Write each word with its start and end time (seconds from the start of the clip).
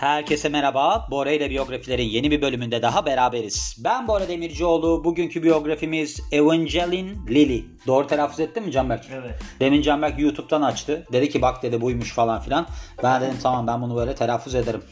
Herkese 0.00 0.48
merhaba. 0.48 1.06
Bora 1.10 1.30
ile 1.30 1.50
biyografilerin 1.50 2.02
yeni 2.04 2.30
bir 2.30 2.42
bölümünde 2.42 2.82
daha 2.82 3.06
beraberiz. 3.06 3.76
Ben 3.84 4.08
Bora 4.08 4.28
Demircioğlu. 4.28 5.04
Bugünkü 5.04 5.42
biyografimiz 5.42 6.20
Evangeline 6.32 7.10
Lilly. 7.28 7.64
Doğru 7.86 8.06
telaffuz 8.06 8.40
ettin 8.40 8.64
mi 8.64 8.72
Canberk? 8.72 9.04
Evet. 9.12 9.34
Demin 9.60 9.82
Canberk 9.82 10.18
YouTube'dan 10.18 10.62
açtı. 10.62 11.06
Dedi 11.12 11.28
ki 11.28 11.42
bak 11.42 11.62
dedi 11.62 11.80
buymuş 11.80 12.12
falan 12.12 12.40
filan. 12.40 12.66
Ben 13.02 13.20
dedim 13.20 13.36
tamam 13.42 13.66
ben 13.66 13.82
bunu 13.82 13.96
böyle 13.96 14.14
telaffuz 14.14 14.54
ederim. 14.54 14.82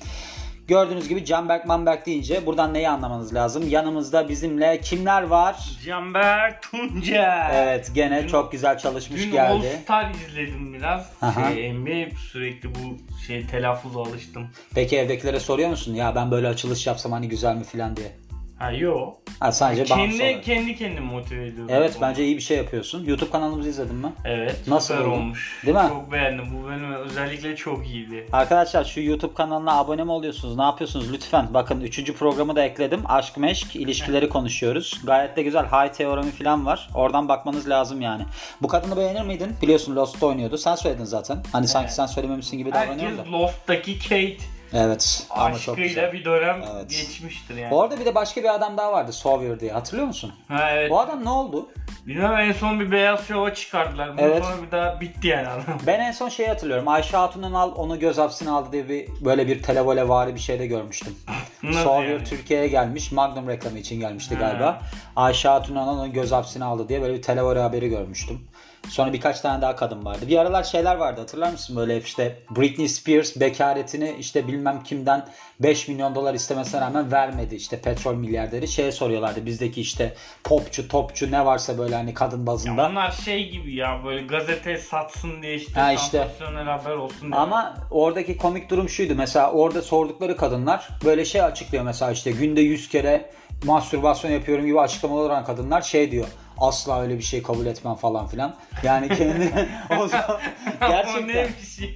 Gördüğünüz 0.69 1.09
gibi 1.09 1.25
Canberk 1.25 1.67
Manberk 1.67 2.07
deyince 2.07 2.47
buradan 2.47 2.75
neyi 2.75 2.89
anlamanız 2.89 3.35
lazım? 3.35 3.69
Yanımızda 3.69 4.29
bizimle 4.29 4.81
kimler 4.81 5.23
var? 5.23 5.57
Canber 5.87 6.61
Tunca. 6.61 7.51
Evet 7.53 7.91
gene 7.95 8.23
Dün- 8.23 8.29
çok 8.29 8.53
güzel 8.53 8.79
çalışmış 8.79 9.23
Dün 9.23 9.33
geldi. 9.33 9.53
All 9.53 9.83
Star 9.83 10.11
izledim 10.11 10.75
biraz. 10.75 11.13
Aha. 11.23 11.53
Şey, 11.53 11.73
NBA 11.75 12.17
sürekli 12.33 12.75
bu 12.75 12.99
şey 13.27 13.47
telaffuza 13.47 14.01
alıştım. 14.01 14.47
Peki 14.75 14.97
evdekilere 14.97 15.41
soruyor 15.41 15.69
musun? 15.71 15.95
Ya 15.95 16.15
ben 16.15 16.31
böyle 16.31 16.49
açılış 16.49 16.87
yapsam 16.87 17.13
hani 17.13 17.29
güzel 17.29 17.57
mi 17.57 17.65
filan 17.65 17.97
diye. 17.97 18.13
Ha 18.59 18.71
yo. 18.73 19.13
Ha, 19.41 19.53
sadece 19.53 19.85
Kendi 19.85 20.23
olarak. 20.23 20.45
kendi 20.45 20.77
kendimi 20.77 21.07
motive 21.07 21.47
ediyorum. 21.47 21.75
Evet 21.75 21.93
Onu. 21.95 22.03
bence 22.03 22.25
iyi 22.25 22.37
bir 22.37 22.41
şey 22.43 22.57
yapıyorsun. 22.57 23.05
YouTube 23.05 23.31
kanalımızı 23.31 23.69
izledin 23.69 23.97
mi? 23.97 24.13
Evet. 24.25 24.61
Nasıl 24.69 24.95
süper 24.95 25.07
oldu? 25.07 25.15
olmuş. 25.15 25.63
Değil 25.67 25.77
mi? 25.77 25.83
Çok 25.89 26.13
beğendim. 26.13 26.45
Bu 26.59 26.67
bölüm 26.67 26.93
özellikle 26.93 27.57
çok 27.57 27.87
iyiydi. 27.87 28.27
Arkadaşlar 28.33 28.85
şu 28.85 29.01
YouTube 29.01 29.35
kanalına 29.35 29.79
abone 29.79 30.05
mi 30.05 30.11
oluyorsunuz? 30.13 30.57
Ne 30.57 30.63
yapıyorsunuz? 30.63 31.13
Lütfen 31.13 31.47
bakın 31.55 31.81
3. 31.81 32.13
programı 32.13 32.57
da 32.57 32.65
ekledim. 32.65 33.01
Aşk 33.09 33.37
meşk 33.37 33.77
ilişkileri 33.77 34.29
konuşuyoruz. 34.29 35.01
Gayet 35.05 35.37
de 35.37 35.43
güzel. 35.43 35.65
High 35.67 35.93
teoremi 35.93 36.31
falan 36.31 36.67
var. 36.67 36.89
Oradan 36.95 37.29
bakmanız 37.29 37.69
lazım 37.69 38.01
yani. 38.01 38.23
Bu 38.63 38.69
kadını 38.69 38.97
beğenir 38.97 39.23
miydin? 39.23 39.53
Biliyorsun 39.63 39.97
Lost'ta 39.97 40.27
oynuyordu. 40.27 40.59
Sen 40.59 40.75
söyledin 40.75 41.05
zaten. 41.05 41.43
Hani 41.53 41.69
sanki 41.69 41.85
Evet. 41.87 41.95
sen 41.95 42.07
söylememişsin 42.07 42.59
gibi 42.59 42.73
davranıyor 42.73 43.11
Herkes. 43.11 43.33
Loft'taki 43.33 43.99
Kate 43.99 44.37
Evet. 44.75 45.27
Aşkıyla 45.31 46.13
bir 46.13 46.25
dönem 46.25 46.63
Evet. 46.75 46.91
geçmiştir 46.91 47.57
yani. 47.57 47.75
Orada 47.75 48.01
bir 48.01 48.05
de 48.05 48.15
başka 48.15 48.43
bir 48.43 48.55
adam 48.55 48.77
daha 48.77 48.93
vardı. 48.93 49.13
Sawyer 49.13 49.61
diye. 49.61 49.73
Hatırlıyor 49.73 50.07
musun? 50.07 50.33
Ha 50.49 50.71
evet. 50.71 50.93
O 50.93 50.99
adam 50.99 51.25
ne 51.25 51.31
oldu? 51.31 51.69
Bilmem 52.07 52.37
en 52.37 52.53
son 52.53 52.81
bir 52.81 52.91
beyaz 52.91 53.27
şova 53.29 53.55
çıkardılar. 53.55 54.13
Bundan 54.13 54.25
Evet. 54.25 54.45
sonra 54.45 54.67
bir 54.67 54.71
daha 54.71 55.01
bitti 55.01 55.29
yani 55.29 55.49
adam. 55.49 55.63
Ben 55.87 56.01
en 56.01 56.13
son 56.13 56.29
şeyi 56.29 56.49
hatırlıyorum. 56.49 56.89
Ayşe 56.89 57.17
Hatun'un 57.17 57.55
al 57.55 57.73
onu 57.77 57.99
göz 57.99 58.19
hapsine 58.19 58.51
aldı 58.51 58.73
diye 58.73 58.89
bir 58.89 59.09
böyle 59.25 59.47
bir 59.47 59.63
televole 59.63 60.09
vari 60.09 60.35
bir 60.35 60.41
şeyde 60.41 60.67
görmüştüm. 60.67 61.15
Sawyer 61.73 62.13
yani? 62.13 62.25
Türkiye'ye 62.25 62.69
gelmiş. 62.69 63.13
Magnum 63.13 63.49
reklamı 63.49 63.79
için 63.79 64.01
gelmişti 64.01 64.35
Ha. 64.35 64.41
galiba. 64.41 64.83
Ayşe 65.17 65.49
Hatun 65.49 65.77
onu 65.77 66.13
göz 66.13 66.33
hapsine 66.33 66.65
aldı 66.65 66.89
diye 66.89 67.03
böyle 67.03 67.15
bir 67.15 67.23
televole 67.23 67.61
haberi 67.61 67.89
görmüştüm. 67.89 68.41
Sonra 68.89 69.13
birkaç 69.13 69.41
tane 69.41 69.63
daha 69.63 69.77
kadın 69.77 70.05
vardı. 70.05 70.21
Bir 70.29 70.37
aralar 70.39 70.63
şeyler 70.65 70.95
vardı 70.95 71.21
hatırlar 71.21 71.53
mısın? 71.53 71.77
Böyle 71.77 71.99
işte 71.99 72.39
Britney 72.57 72.89
Spears 72.89 73.37
bekaretini 73.41 74.17
işte 74.19 74.49
bilmem 74.49 74.83
kimden 74.83 75.29
5 75.61 75.89
milyon 75.89 76.15
dolar 76.15 76.35
istemesine 76.35 76.81
rağmen 76.81 77.13
vermedi. 77.13 77.55
İşte 77.55 77.81
petrol 77.81 78.15
milyarderi 78.15 78.69
şeye 78.69 78.93
soruyorlardı. 78.93 79.47
Bizdeki 79.47 79.81
işte 79.81 80.15
popçu, 80.45 80.89
topçu 80.89 81.31
ne 81.31 81.45
varsa 81.47 81.79
böyle 81.79 81.95
hani 81.95 82.15
kadın 82.15 82.41
Ya 82.41 82.47
bazında. 82.47 82.87
onlar 82.89 83.11
şey 83.11 83.51
gibi 83.51 83.75
ya 83.75 84.01
böyle 84.05 84.23
gazete 84.27 84.79
satsın 84.79 85.43
diye 85.43 85.55
işte 85.55 85.81
Ha 85.81 85.93
işte. 85.93 86.19
sansasyonel 86.19 86.65
haber 86.65 86.95
olsun 86.97 87.21
diye. 87.33 87.35
Ama 87.41 87.77
oradaki 87.91 88.37
komik 88.37 88.71
durum 88.71 88.89
şuydu. 88.89 89.15
Mesela 89.17 89.53
orada 89.53 89.83
sordukları 89.83 90.37
kadınlar 90.37 90.89
böyle 91.05 91.25
şey 91.25 91.43
açıklıyor 91.43 91.85
mesela 91.85 92.11
işte 92.13 92.31
günde 92.31 92.61
100 92.61 92.89
kere 92.89 93.31
mastürbasyon 93.65 94.31
yapıyorum 94.31 94.67
gibi 94.67 94.81
açıklamalar 94.81 95.25
olan 95.31 95.45
kadınlar 95.45 95.83
şey 95.83 96.11
diyor. 96.11 96.27
Asla 96.61 97.03
öyle 97.03 97.19
bir 97.19 97.23
şey 97.23 97.43
kabul 97.43 97.67
etmem 97.67 97.95
falan 97.95 98.27
filan. 98.27 98.55
Yani 98.83 99.09
kendi 99.09 99.53
o 100.01 100.09
zaman 100.09 100.41
gerçekten 100.81 101.49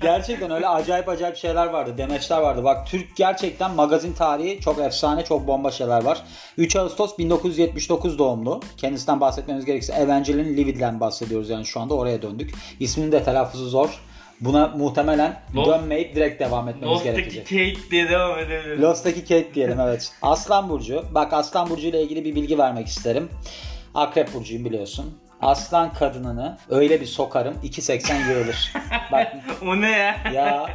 gerçekten 0.02 0.50
öyle 0.50 0.68
acayip 0.68 1.08
acayip 1.08 1.36
şeyler 1.36 1.66
vardı. 1.66 1.98
Demeçler 1.98 2.38
vardı. 2.38 2.64
Bak 2.64 2.86
Türk 2.86 3.16
gerçekten 3.16 3.70
magazin 3.70 4.12
tarihi 4.12 4.60
çok 4.60 4.78
efsane, 4.78 5.24
çok 5.24 5.46
bomba 5.46 5.70
şeyler 5.70 6.04
var. 6.04 6.22
3 6.58 6.76
Ağustos 6.76 7.18
1979 7.18 8.18
doğumlu. 8.18 8.60
Kendisinden 8.76 9.20
bahsetmemiz 9.20 9.64
gerekirse 9.64 9.92
Evangeline 9.92 10.56
Livid'den 10.56 11.00
bahsediyoruz 11.00 11.50
yani 11.50 11.66
şu 11.66 11.80
anda 11.80 11.94
oraya 11.94 12.22
döndük. 12.22 12.54
İsminin 12.80 13.12
de 13.12 13.24
telaffuzu 13.24 13.68
zor. 13.68 14.00
Buna 14.40 14.68
muhtemelen 14.68 15.40
Lost- 15.54 15.66
dönmeyip 15.66 16.14
direkt 16.14 16.40
devam 16.40 16.68
etmemiz 16.68 16.88
Lost'taki 16.94 17.16
gerekecek. 17.16 17.44
Kate 17.44 17.90
diye 17.90 18.08
devam 18.08 18.38
edebiliriz. 18.38 18.82
Lost'taki 18.82 19.20
Kate 19.20 19.54
diyelim 19.54 19.80
evet. 19.80 20.12
Aslan 20.22 20.68
Burcu. 20.68 21.04
Bak 21.10 21.32
Aslan 21.32 21.70
Burcu 21.70 21.86
ile 21.86 22.02
ilgili 22.02 22.24
bir 22.24 22.34
bilgi 22.34 22.58
vermek 22.58 22.86
isterim. 22.86 23.28
Akrep 23.94 24.34
Burcu'yum 24.34 24.64
biliyorsun. 24.64 25.18
Aslan 25.42 25.92
kadınını 25.94 26.58
öyle 26.70 27.00
bir 27.00 27.06
sokarım 27.06 27.54
2.80 27.64 28.30
yığılır. 28.30 28.72
Bak 29.12 29.32
o 29.66 29.80
ne 29.80 29.90
ya? 29.90 30.16
ya 30.34 30.66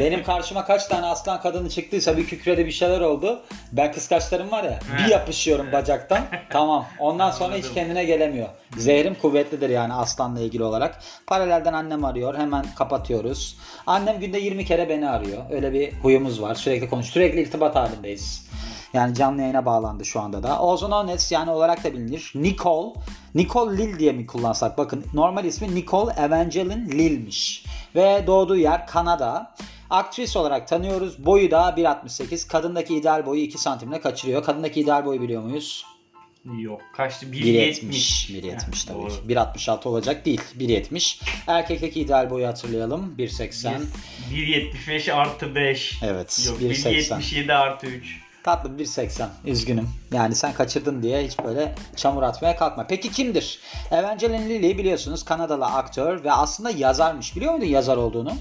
benim 0.00 0.22
karşıma 0.24 0.64
kaç 0.64 0.86
tane 0.86 1.06
aslan 1.06 1.40
kadını 1.40 1.68
çıktıysa 1.70 2.16
bir 2.16 2.26
kükrede 2.26 2.66
bir 2.66 2.70
şeyler 2.70 3.00
oldu. 3.00 3.42
Ben 3.72 3.92
kıskaçlarım 3.92 4.50
var 4.50 4.64
ya 4.64 4.78
bir 4.98 5.10
yapışıyorum 5.10 5.72
bacaktan. 5.72 6.20
Tamam. 6.50 6.86
Ondan 6.98 7.30
sonra 7.30 7.56
hiç 7.56 7.72
kendine 7.74 8.04
gelemiyor. 8.04 8.48
Zehrim 8.76 9.14
kuvvetlidir 9.14 9.68
yani 9.70 9.92
aslanla 9.92 10.40
ilgili 10.40 10.64
olarak. 10.64 10.98
Paralelden 11.26 11.72
annem 11.72 12.04
arıyor. 12.04 12.38
Hemen 12.38 12.64
kapatıyoruz. 12.78 13.58
Annem 13.86 14.20
günde 14.20 14.38
20 14.38 14.64
kere 14.64 14.88
beni 14.88 15.10
arıyor. 15.10 15.42
Öyle 15.50 15.72
bir 15.72 15.92
huyumuz 15.92 16.42
var. 16.42 16.54
Sürekli 16.54 16.90
konuş. 16.90 17.06
Sürekli 17.06 17.40
irtibat 17.40 17.74
halindeyiz. 17.76 18.46
Yani 18.92 19.14
canlı 19.14 19.40
yayına 19.40 19.66
bağlandı 19.66 20.04
şu 20.04 20.20
anda 20.20 20.42
da. 20.42 20.62
Ozon 20.62 20.90
Ones 20.90 21.32
yani 21.32 21.50
olarak 21.50 21.84
da 21.84 21.92
bilinir. 21.92 22.32
Nicole. 22.34 22.92
Nicole 23.34 23.78
Lil 23.78 23.98
diye 23.98 24.12
mi 24.12 24.26
kullansak? 24.26 24.78
Bakın 24.78 25.04
normal 25.14 25.44
ismi 25.44 25.74
Nicole 25.74 26.12
Evangeline 26.12 26.88
Lil'miş. 26.98 27.64
Ve 27.94 28.24
doğduğu 28.26 28.56
yer 28.56 28.86
Kanada. 28.86 29.54
Aktris 29.90 30.36
olarak 30.36 30.68
tanıyoruz. 30.68 31.26
Boyu 31.26 31.50
da 31.50 31.68
1.68. 31.68 32.48
Kadındaki 32.48 32.96
ideal 32.96 33.26
boyu 33.26 33.40
2 33.40 33.58
santimle 33.58 34.00
kaçırıyor. 34.00 34.44
Kadındaki 34.44 34.80
ideal 34.80 35.04
boyu 35.04 35.22
biliyor 35.22 35.42
muyuz? 35.42 35.84
Yok 36.58 36.80
kaçtı? 36.96 37.26
1.70. 37.26 37.32
1.70. 37.32 38.42
1.70 38.42 38.88
tabii 38.88 38.98
Doğru. 38.98 39.08
ki. 39.08 39.14
1.66 39.28 39.88
olacak 39.88 40.26
değil. 40.26 40.40
1.70. 40.58 41.22
Erkekteki 41.46 42.00
ideal 42.00 42.30
boyu 42.30 42.46
hatırlayalım. 42.46 43.14
1.80. 43.18 43.80
1.75 44.32 45.12
artı 45.12 45.54
5. 45.54 46.00
Evet. 46.02 46.46
Yok 46.48 46.60
1.80. 46.60 47.20
1.77 47.20 47.54
artı 47.54 47.86
3. 47.86 48.20
Tatlı 48.44 48.70
1.80. 48.70 49.26
Üzgünüm. 49.44 49.88
Yani 50.12 50.34
sen 50.34 50.54
kaçırdın 50.54 51.02
diye 51.02 51.26
hiç 51.26 51.38
böyle 51.38 51.74
çamur 51.96 52.22
atmaya 52.22 52.56
kalkma. 52.56 52.86
Peki 52.86 53.10
kimdir? 53.10 53.60
Evangeline 53.90 54.48
Lilly 54.48 54.78
biliyorsunuz 54.78 55.24
Kanadalı 55.24 55.66
aktör 55.66 56.24
ve 56.24 56.32
aslında 56.32 56.70
yazarmış. 56.70 57.36
Biliyor 57.36 57.52
muydun 57.52 57.66
yazar 57.66 57.96
olduğunu? 57.96 58.32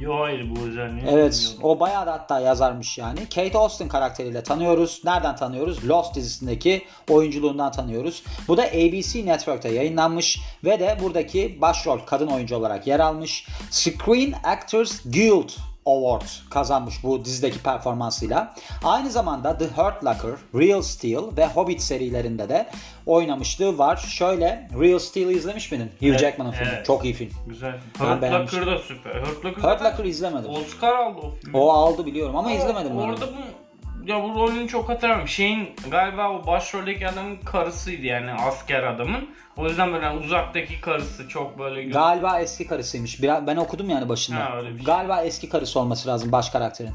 Yo 0.00 0.20
hayır 0.20 0.50
bu 0.50 0.60
özelliği. 0.60 1.06
Evet. 1.10 1.56
O 1.62 1.80
bayağı 1.80 2.06
da 2.06 2.12
hatta 2.12 2.40
yazarmış 2.40 2.98
yani. 2.98 3.20
Kate 3.34 3.58
Austin 3.58 3.88
karakteriyle 3.88 4.42
tanıyoruz. 4.42 5.02
Nereden 5.04 5.36
tanıyoruz? 5.36 5.88
Lost 5.88 6.14
dizisindeki 6.14 6.84
oyunculuğundan 7.10 7.72
tanıyoruz. 7.72 8.22
Bu 8.48 8.56
da 8.56 8.62
ABC 8.62 9.26
Network'te 9.26 9.68
yayınlanmış 9.68 10.40
ve 10.64 10.80
de 10.80 10.98
buradaki 11.02 11.60
başrol 11.60 11.98
kadın 11.98 12.26
oyuncu 12.26 12.56
olarak 12.56 12.86
yer 12.86 13.00
almış. 13.00 13.46
Screen 13.70 14.34
Actors 14.44 15.00
Guild 15.04 15.50
Award 15.88 16.22
kazanmış 16.50 16.94
bu 17.02 17.24
dizideki 17.24 17.62
performansıyla. 17.62 18.54
Aynı 18.84 19.10
zamanda 19.10 19.58
The 19.58 19.64
Hurt 19.66 20.04
Locker, 20.04 20.30
Real 20.54 20.82
Steel 20.82 21.22
ve 21.36 21.46
Hobbit 21.46 21.80
serilerinde 21.82 22.48
de 22.48 22.66
oynamışlığı 23.06 23.78
var. 23.78 23.96
Şöyle 23.96 24.68
Real 24.80 24.98
Steel'i 24.98 25.32
izlemiş 25.32 25.72
miydin? 25.72 25.90
Hugh 26.00 26.08
Evet, 26.08 26.20
Jackman'ın 26.20 26.50
filmi. 26.52 26.70
evet. 26.74 26.86
Çok 26.86 27.04
iyi 27.04 27.14
film. 27.14 27.30
Güzel. 27.46 27.74
Hurt. 27.98 28.22
Locker 28.22 28.66
da 28.66 28.78
süper. 28.78 29.14
Hurt 29.20 29.44
Locker 29.44 29.62
Hurt 29.62 29.82
Locker 29.84 30.04
izlemedim. 30.04 30.50
Oscar 30.50 30.94
aldı 30.94 31.18
o 31.22 31.30
film. 31.30 31.54
O 31.54 31.68
aldı 31.70 32.06
biliyorum 32.06 32.36
ama 32.36 32.52
izlemedim 32.52 32.90
ben. 32.90 32.96
onu. 32.96 33.12
Orada 33.12 33.26
bu 33.26 33.67
ya 34.08 34.22
bu 34.22 34.34
rolünü 34.34 34.68
çok 34.68 34.88
hatırlamıyorum. 34.88 35.28
Şeyin 35.28 35.68
galiba 35.90 36.30
o 36.30 36.46
başroldeki 36.46 37.08
adamın 37.08 37.36
karısıydı 37.36 38.06
yani 38.06 38.32
asker 38.32 38.82
adamın. 38.82 39.28
O 39.56 39.68
yüzden 39.68 39.92
böyle 39.92 40.10
uzaktaki 40.10 40.80
karısı 40.80 41.28
çok 41.28 41.58
böyle 41.58 41.82
gö- 41.82 41.92
Galiba 41.92 42.40
eski 42.40 42.66
karısıymış. 42.66 43.22
Biraz, 43.22 43.46
ben 43.46 43.56
okudum 43.56 43.90
yani 43.90 44.08
başında. 44.08 44.38
Ha, 44.38 44.56
öyle 44.56 44.70
bir 44.70 44.76
şey. 44.76 44.84
Galiba 44.84 45.22
eski 45.22 45.48
karısı 45.48 45.80
olması 45.80 46.08
lazım 46.08 46.32
baş 46.32 46.50
karakterin. 46.50 46.92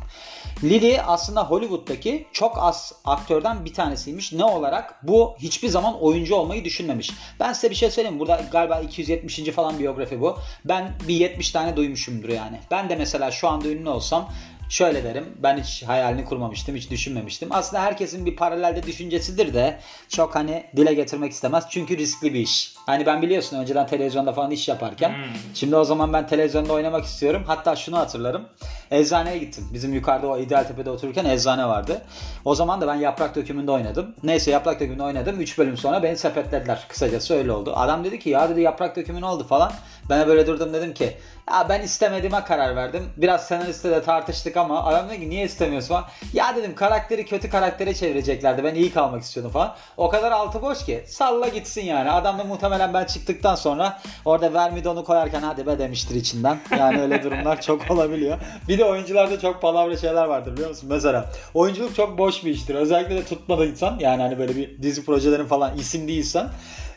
Lily 0.64 1.00
aslında 1.08 1.44
Hollywood'daki 1.44 2.28
çok 2.32 2.58
az 2.58 2.94
aktörden 3.06 3.66
bir 3.66 3.74
tanesiymiş. 3.74 4.34
Ne 4.34 4.44
olarak? 4.44 5.00
Bu 5.04 5.36
hiçbir 5.40 5.68
zaman 5.68 6.02
oyuncu 6.02 6.36
olmayı 6.36 6.66
düşünmemiş. 6.66 7.12
Ben 7.40 7.54
size 7.54 7.70
bir 7.70 7.76
şey 7.76 7.92
söyleyeyim. 7.92 8.20
Burada 8.20 8.42
galiba 8.52 8.80
270. 8.80 9.40
falan 9.40 9.80
biyografi 9.80 10.22
bu. 10.22 10.38
Ben 10.66 10.92
bir 11.08 11.16
70 11.16 11.52
tane 11.52 11.76
duymuşumdur 11.78 12.30
yani. 12.30 12.60
Ben 12.72 12.90
de 12.90 12.96
mesela 12.96 13.32
şu 13.32 13.48
anda 13.48 13.68
ünlü 13.68 13.90
olsam 13.90 14.30
Şöyle 14.70 15.04
derim. 15.04 15.26
Ben 15.44 15.58
hiç 15.58 15.84
hayalini 15.84 16.26
kurmamıştım. 16.26 16.76
Hiç 16.76 16.90
düşünmemiştim. 16.92 17.50
Aslında 17.52 17.84
herkesin 17.84 18.26
bir 18.26 18.36
paralelde 18.36 18.84
düşüncesidir 18.84 19.54
de 19.54 19.80
çok 20.10 20.36
hani 20.36 20.64
dile 20.76 20.94
getirmek 20.94 21.32
istemez. 21.32 21.66
Çünkü 21.70 21.98
riskli 21.98 22.34
bir 22.34 22.40
iş. 22.40 22.74
Hani 22.86 23.06
ben 23.06 23.22
biliyorsun 23.22 23.58
önceden 23.58 23.88
televizyonda 23.88 24.34
falan 24.34 24.52
iş 24.52 24.68
yaparken. 24.68 25.10
Hmm. 25.10 25.24
Şimdi 25.54 25.76
o 25.76 25.84
zaman 25.84 26.14
ben 26.14 26.28
televizyonda 26.28 26.74
oynamak 26.74 27.06
istiyorum. 27.06 27.44
Hatta 27.48 27.76
şunu 27.76 27.98
hatırlarım. 27.98 28.46
Eczaneye 28.92 29.38
gittim. 29.38 29.68
Bizim 29.74 29.94
yukarıda 29.94 30.28
o 30.28 30.38
İdealtepe'de 30.38 30.90
otururken 30.90 31.26
eczane 31.26 31.66
vardı. 31.68 32.02
O 32.46 32.56
zaman 32.56 32.82
da 32.82 32.88
ben 32.88 32.96
yaprak 32.96 33.36
dökümünde 33.36 33.72
oynadım. 33.72 34.16
Neyse 34.24 34.52
yaprak 34.52 34.80
dökümünde 34.80 35.04
oynadım. 35.04 35.42
3 35.42 35.58
bölüm 35.58 35.78
sonra 35.78 36.04
beni 36.04 36.18
sepetlediler. 36.18 36.86
Kısacası 36.90 37.34
öyle 37.34 37.52
oldu. 37.52 37.74
Adam 37.76 38.04
dedi 38.04 38.20
ki 38.20 38.30
ya 38.30 38.50
dedi 38.50 38.62
yaprak 38.62 38.96
dökümü 38.96 39.22
ne 39.22 39.26
oldu 39.26 39.44
falan. 39.44 39.72
Ben 40.10 40.28
böyle 40.28 40.48
durdum 40.48 40.74
dedim 40.74 40.94
ki 40.94 41.18
Ya 41.52 41.70
ben 41.70 41.82
istemediğime 41.82 42.44
karar 42.44 42.76
verdim. 42.76 43.10
Biraz 43.18 43.48
senariste 43.48 43.92
de 43.92 44.04
tartıştık 44.04 44.58
ama 44.58 44.84
adam 44.84 45.10
dedi 45.10 45.20
ki 45.20 45.30
niye 45.30 45.46
istemiyorsun 45.46 45.88
falan. 45.88 46.06
Ya 46.34 46.56
dedim 46.56 46.76
karakteri 46.76 47.26
kötü 47.26 47.50
karaktere 47.50 47.94
çevireceklerdi. 47.94 48.64
Ben 48.64 48.76
iyi 48.76 48.92
kalmak 48.94 49.22
istiyordum 49.24 49.52
falan. 49.52 49.76
O 49.98 50.10
kadar 50.10 50.32
altı 50.32 50.62
boş 50.62 50.86
ki. 50.86 51.04
Salla 51.08 51.48
gitsin 51.48 51.82
yani. 51.82 52.12
Adam 52.12 52.40
da 52.40 52.44
muhtemelen 52.44 52.94
ben 52.94 53.06
çıktıktan 53.06 53.56
sonra 53.56 54.02
orada 54.26 54.54
Vermidon'u 54.54 55.04
koyarken 55.04 55.42
hadi 55.42 55.68
be 55.68 55.80
demiştir 55.80 56.16
içinden. 56.16 56.60
Yani 56.80 57.02
öyle 57.02 57.24
durumlar 57.24 57.62
çok 57.62 57.82
olabiliyor. 57.92 58.38
Bir 58.68 58.78
de 58.78 58.86
oyuncularda 58.86 59.40
çok 59.40 59.62
palavra 59.62 59.98
şeyler 59.98 60.26
vardır 60.26 60.54
biliyor 60.54 60.70
musun? 60.70 60.90
Mesela 60.92 61.30
oyunculuk 61.54 61.96
çok 61.96 62.18
boş 62.18 62.46
bir 62.46 62.52
iştir. 62.52 62.76
Özellikle 62.76 63.16
de 63.16 63.26
tutmadıysan 63.26 63.98
yani 64.00 64.22
hani 64.22 64.40
böyle 64.40 64.56
bir 64.56 64.82
dizi 64.82 65.06
projelerin 65.06 65.46
falan 65.46 65.78
isim 65.78 66.08
değilsen 66.08 66.50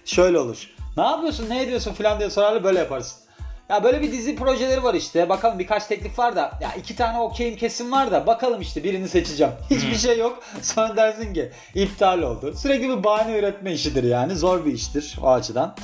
şöyle 0.05 0.39
olur. 0.39 0.71
Ne 0.97 1.03
yapıyorsun 1.03 1.51
ne 1.51 1.63
ediyorsun 1.63 1.93
falan 1.93 2.19
diye 2.19 2.31
sorarlar 2.31 2.65
böyle 2.65 2.79
yaparsın. 2.79 3.26
Ya 3.69 3.85
böyle 3.85 4.03
bir 4.03 4.13
dizi 4.13 4.37
projeleri 4.37 4.83
var 4.83 4.95
işte. 4.95 5.29
Bakalım 5.29 5.59
birkaç 5.59 5.87
teklif 5.87 6.19
var 6.19 6.37
da. 6.37 6.53
Ya 6.61 6.75
iki 6.79 6.97
tane 6.97 7.19
okeyim 7.19 7.57
kesin 7.57 7.93
var 7.93 8.11
da. 8.11 8.27
Bakalım 8.27 8.61
işte 8.61 8.85
birini 8.85 9.09
seçeceğim. 9.09 9.53
Hiçbir 9.71 9.97
şey 9.97 10.19
yok. 10.19 10.43
Sonra 10.63 10.97
dersin 10.97 11.35
ki 11.35 11.51
iptal 11.75 12.23
oldu. 12.23 12.55
Sürekli 12.57 12.89
bir 12.89 13.05
bahane 13.05 13.39
üretme 13.39 13.73
işidir 13.73 14.05
yani. 14.05 14.37
Zor 14.37 14.65
bir 14.65 14.73
iştir 14.73 15.17
o 15.23 15.29
açıdan. 15.31 15.75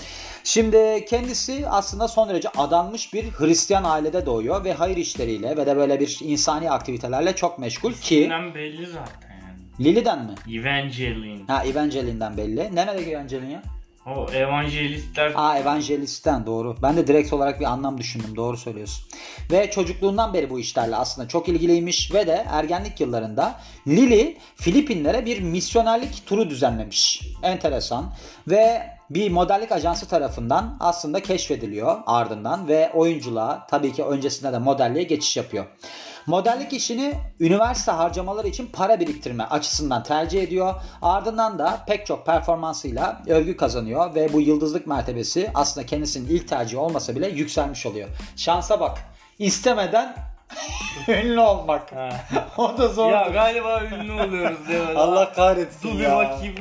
Şimdi 0.44 1.05
kendisi 1.08 1.64
aslında 1.69 2.08
son 2.08 2.29
derece 2.29 2.49
adanmış 2.49 3.14
bir 3.14 3.31
Hristiyan 3.31 3.84
ailede 3.84 4.26
doğuyor 4.26 4.64
ve 4.64 4.73
hayır 4.73 4.96
işleriyle 4.96 5.56
ve 5.56 5.67
de 5.67 5.76
böyle 5.76 6.00
bir 6.00 6.19
insani 6.23 6.70
aktivitelerle 6.70 7.37
çok 7.37 7.58
meşgul 7.58 7.93
ki 7.93 8.19
İsimden 8.19 8.55
belli 8.55 8.87
zaten 8.87 9.29
yani. 9.31 9.88
Lily'den 9.88 10.19
mi? 10.25 10.34
Evangeline. 10.58 11.43
Ha 11.46 11.64
Evangeline'den 11.64 12.37
belli. 12.37 12.76
Nerede 12.76 13.11
Evangeline 13.11 13.52
ya? 13.52 13.62
O 14.06 14.32
evangelistler 14.32 15.32
Aa 15.34 15.58
evangelistten 15.58 16.46
doğru. 16.46 16.76
Ben 16.82 16.96
de 16.96 17.06
direkt 17.06 17.32
olarak 17.32 17.60
bir 17.60 17.64
anlam 17.64 17.99
düşündüm. 17.99 18.37
Doğru 18.37 18.56
söylüyorsun. 18.56 19.04
Ve 19.50 19.70
çocukluğundan 19.70 20.34
beri 20.34 20.50
bu 20.50 20.60
işlerle 20.60 20.96
aslında 20.96 21.28
çok 21.28 21.49
ilgiliymiş 21.49 22.14
ve 22.14 22.26
de 22.26 22.46
ergenlik 22.50 23.00
yıllarında 23.00 23.60
Lily 23.88 24.38
Filipinlere 24.56 25.26
bir 25.26 25.40
misyonerlik 25.40 26.26
turu 26.26 26.50
düzenlemiş. 26.50 27.22
Enteresan. 27.43 28.14
Ve 28.49 28.82
bir 29.14 29.30
modellik 29.30 29.72
ajansı 29.72 30.08
tarafından 30.08 30.76
aslında 30.80 31.22
keşfediliyor 31.22 31.96
ardından 32.06 32.68
ve 32.68 32.90
oyunculuğa 32.94 33.66
tabii 33.70 33.92
ki 33.92 34.04
öncesinde 34.04 34.52
de 34.52 34.58
modelliğe 34.58 35.04
geçiş 35.04 35.36
yapıyor. 35.36 35.66
Modellik 36.26 36.72
işini 36.72 37.14
üniversite 37.40 37.92
harcamaları 37.92 38.48
için 38.48 38.66
para 38.72 39.00
biriktirme 39.00 39.44
açısından 39.44 40.02
tercih 40.02 40.42
ediyor. 40.42 40.74
Ardından 41.02 41.58
da 41.58 41.84
pek 41.86 42.06
çok 42.06 42.26
performansıyla 42.26 43.22
övgü 43.26 43.56
kazanıyor 43.56 44.14
ve 44.14 44.32
bu 44.32 44.40
yıldızlık 44.40 44.86
mertebesi 44.86 45.50
aslında 45.54 45.86
kendisinin 45.86 46.28
ilk 46.28 46.48
tercihi 46.48 46.78
olmasa 46.78 47.16
bile 47.16 47.28
yükselmiş 47.28 47.86
oluyor. 47.86 48.08
Şansa 48.36 48.80
bak. 48.80 48.98
İstemeden 49.38 50.31
ünlü 51.08 51.40
olmak. 51.40 51.93
Ha. 51.93 52.08
o 52.56 52.78
da 52.78 52.88
zor. 52.88 53.10
ya 53.10 53.28
galiba 53.28 53.82
ünlü 53.84 54.12
oluyoruz 54.12 54.69
değil? 54.69 54.82
Allah 54.96 55.32
kahretsin 55.32 55.88
Dur 55.88 55.99
bir 55.99 56.04
ya. 56.04 56.16
bakayım. 56.16 56.54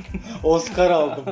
Oscar 0.44 0.92
aldım. 0.92 1.26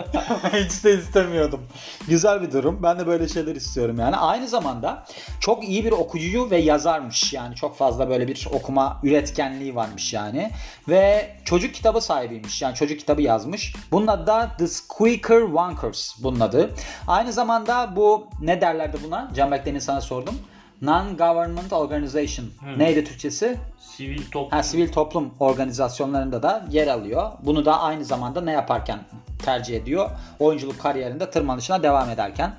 Hiç 0.54 0.84
de 0.84 0.94
istemiyordum. 0.94 1.66
Güzel 2.08 2.42
bir 2.42 2.52
durum. 2.52 2.84
Ben 2.84 3.00
de 3.00 3.08
böyle 3.08 3.28
şeyler 3.28 3.56
istiyorum 3.56 4.00
yani. 4.00 4.16
Aynı 4.16 4.48
zamanda 4.48 5.06
çok 5.40 5.64
iyi 5.64 5.86
bir 5.86 5.92
okuyucu 5.92 6.52
ve 6.52 6.58
yazarmış. 6.58 7.34
Yani 7.34 7.56
çok 7.56 7.78
fazla 7.78 8.10
böyle 8.10 8.28
bir 8.28 8.48
okuma 8.54 9.00
üretkenliği 9.04 9.76
varmış 9.76 10.14
yani. 10.14 10.52
Ve 10.90 11.36
çocuk 11.46 11.74
kitabı 11.76 12.02
sahibiymiş. 12.02 12.62
Yani 12.62 12.76
çocuk 12.76 13.00
kitabı 13.00 13.22
yazmış. 13.22 13.74
Bunun 13.92 14.08
adı 14.08 14.28
da 14.28 14.52
The 14.58 14.68
Squeaker 14.68 15.42
Wonkers 15.42 16.16
bunun 16.24 16.40
adı. 16.40 16.70
Aynı 17.08 17.34
zamanda 17.34 17.96
bu 17.96 18.28
ne 18.42 18.62
derlerdi 18.62 18.98
buna? 19.04 19.32
Can 19.36 19.52
Bek 19.52 19.66
demin 19.66 19.80
sana 19.80 20.02
sordum. 20.02 20.36
Non-Government 20.81 21.74
Organization. 21.74 22.46
Neydi 22.78 23.04
Türkçesi? 23.04 23.58
Sivil 23.80 24.31
toplum. 24.31 24.58
Ha, 24.58 24.64
sivil 24.64 24.92
toplum 24.92 25.34
organizasyonlarında 25.40 26.44
da 26.44 26.66
yer 26.72 26.88
alıyor. 26.88 27.31
Bunu 27.44 27.66
da 27.66 27.80
aynı 27.81 28.06
zamanda 28.06 28.42
ne 28.42 28.52
yaparken 28.52 29.00
tercih 29.46 29.78
ediyor? 29.78 30.10
Oyunculuk 30.40 30.80
kariyerinde 30.80 31.30
tırmanışına 31.30 31.84
devam 31.84 32.10
ederken. 32.10 32.56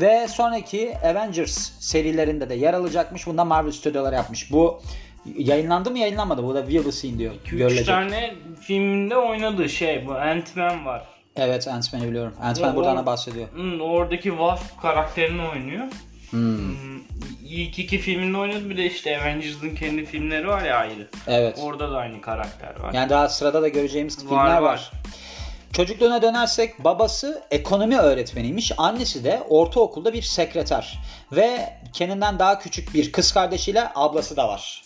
Ve 0.00 0.28
sonraki 0.28 0.98
Avengers 0.98 1.72
serilerinde 1.80 2.50
de 2.50 2.54
yer 2.54 2.74
alacakmış. 2.74 3.26
Bunda 3.26 3.44
Marvel 3.44 3.72
stüdyoları 3.72 4.14
yapmış. 4.14 4.52
Bu 4.52 4.80
yayınlandı 5.38 5.90
mı 5.90 5.98
yayınlanmadı? 5.98 6.44
Bu 6.44 6.54
da 6.54 6.66
will 6.66 6.90
seen 6.90 7.18
diyor. 7.18 7.34
2-3 7.46 7.50
Görülecek. 7.56 7.86
tane 7.86 8.34
filmde 8.60 9.16
oynadı 9.16 9.68
şey 9.68 10.06
bu 10.06 10.14
Ant-Man 10.14 10.86
var. 10.86 11.04
Evet 11.36 11.68
Ant-Man'i 11.68 12.08
biliyorum. 12.08 12.32
Ant-Man 12.42 12.76
buradan 12.76 12.96
da 12.96 13.06
bahsediyor. 13.06 13.48
Hmm, 13.52 13.80
oradaki 13.80 14.28
Wasp 14.28 14.82
karakterini 14.82 15.42
oynuyor. 15.42 15.84
Hmm. 16.30 16.74
İlk 17.54 17.78
iki 17.78 17.98
filminde 17.98 18.38
oynadı 18.38 18.70
bir 18.70 18.76
de 18.76 18.86
işte 18.86 19.20
Avengers'ın 19.20 19.74
kendi 19.74 20.04
filmleri 20.04 20.48
var 20.48 20.64
ya 20.64 20.76
ayrı. 20.76 21.08
Evet. 21.26 21.58
Orada 21.62 21.92
da 21.92 21.96
aynı 21.96 22.20
karakter 22.20 22.80
var. 22.80 22.94
Yani 22.94 23.10
daha 23.10 23.28
sırada 23.28 23.62
da 23.62 23.68
göreceğimiz 23.68 24.18
filmler 24.18 24.36
var. 24.36 24.62
var. 24.62 24.90
Çocukluğuna 25.72 26.22
dönersek 26.22 26.84
babası 26.84 27.42
ekonomi 27.50 27.98
öğretmeniymiş. 27.98 28.72
Annesi 28.76 29.24
de 29.24 29.42
ortaokulda 29.48 30.12
bir 30.12 30.22
sekreter. 30.22 30.98
Ve 31.32 31.78
kendinden 31.92 32.38
daha 32.38 32.58
küçük 32.58 32.94
bir 32.94 33.12
kız 33.12 33.32
kardeşiyle 33.32 33.88
ablası 33.94 34.36
da 34.36 34.48
var. 34.48 34.82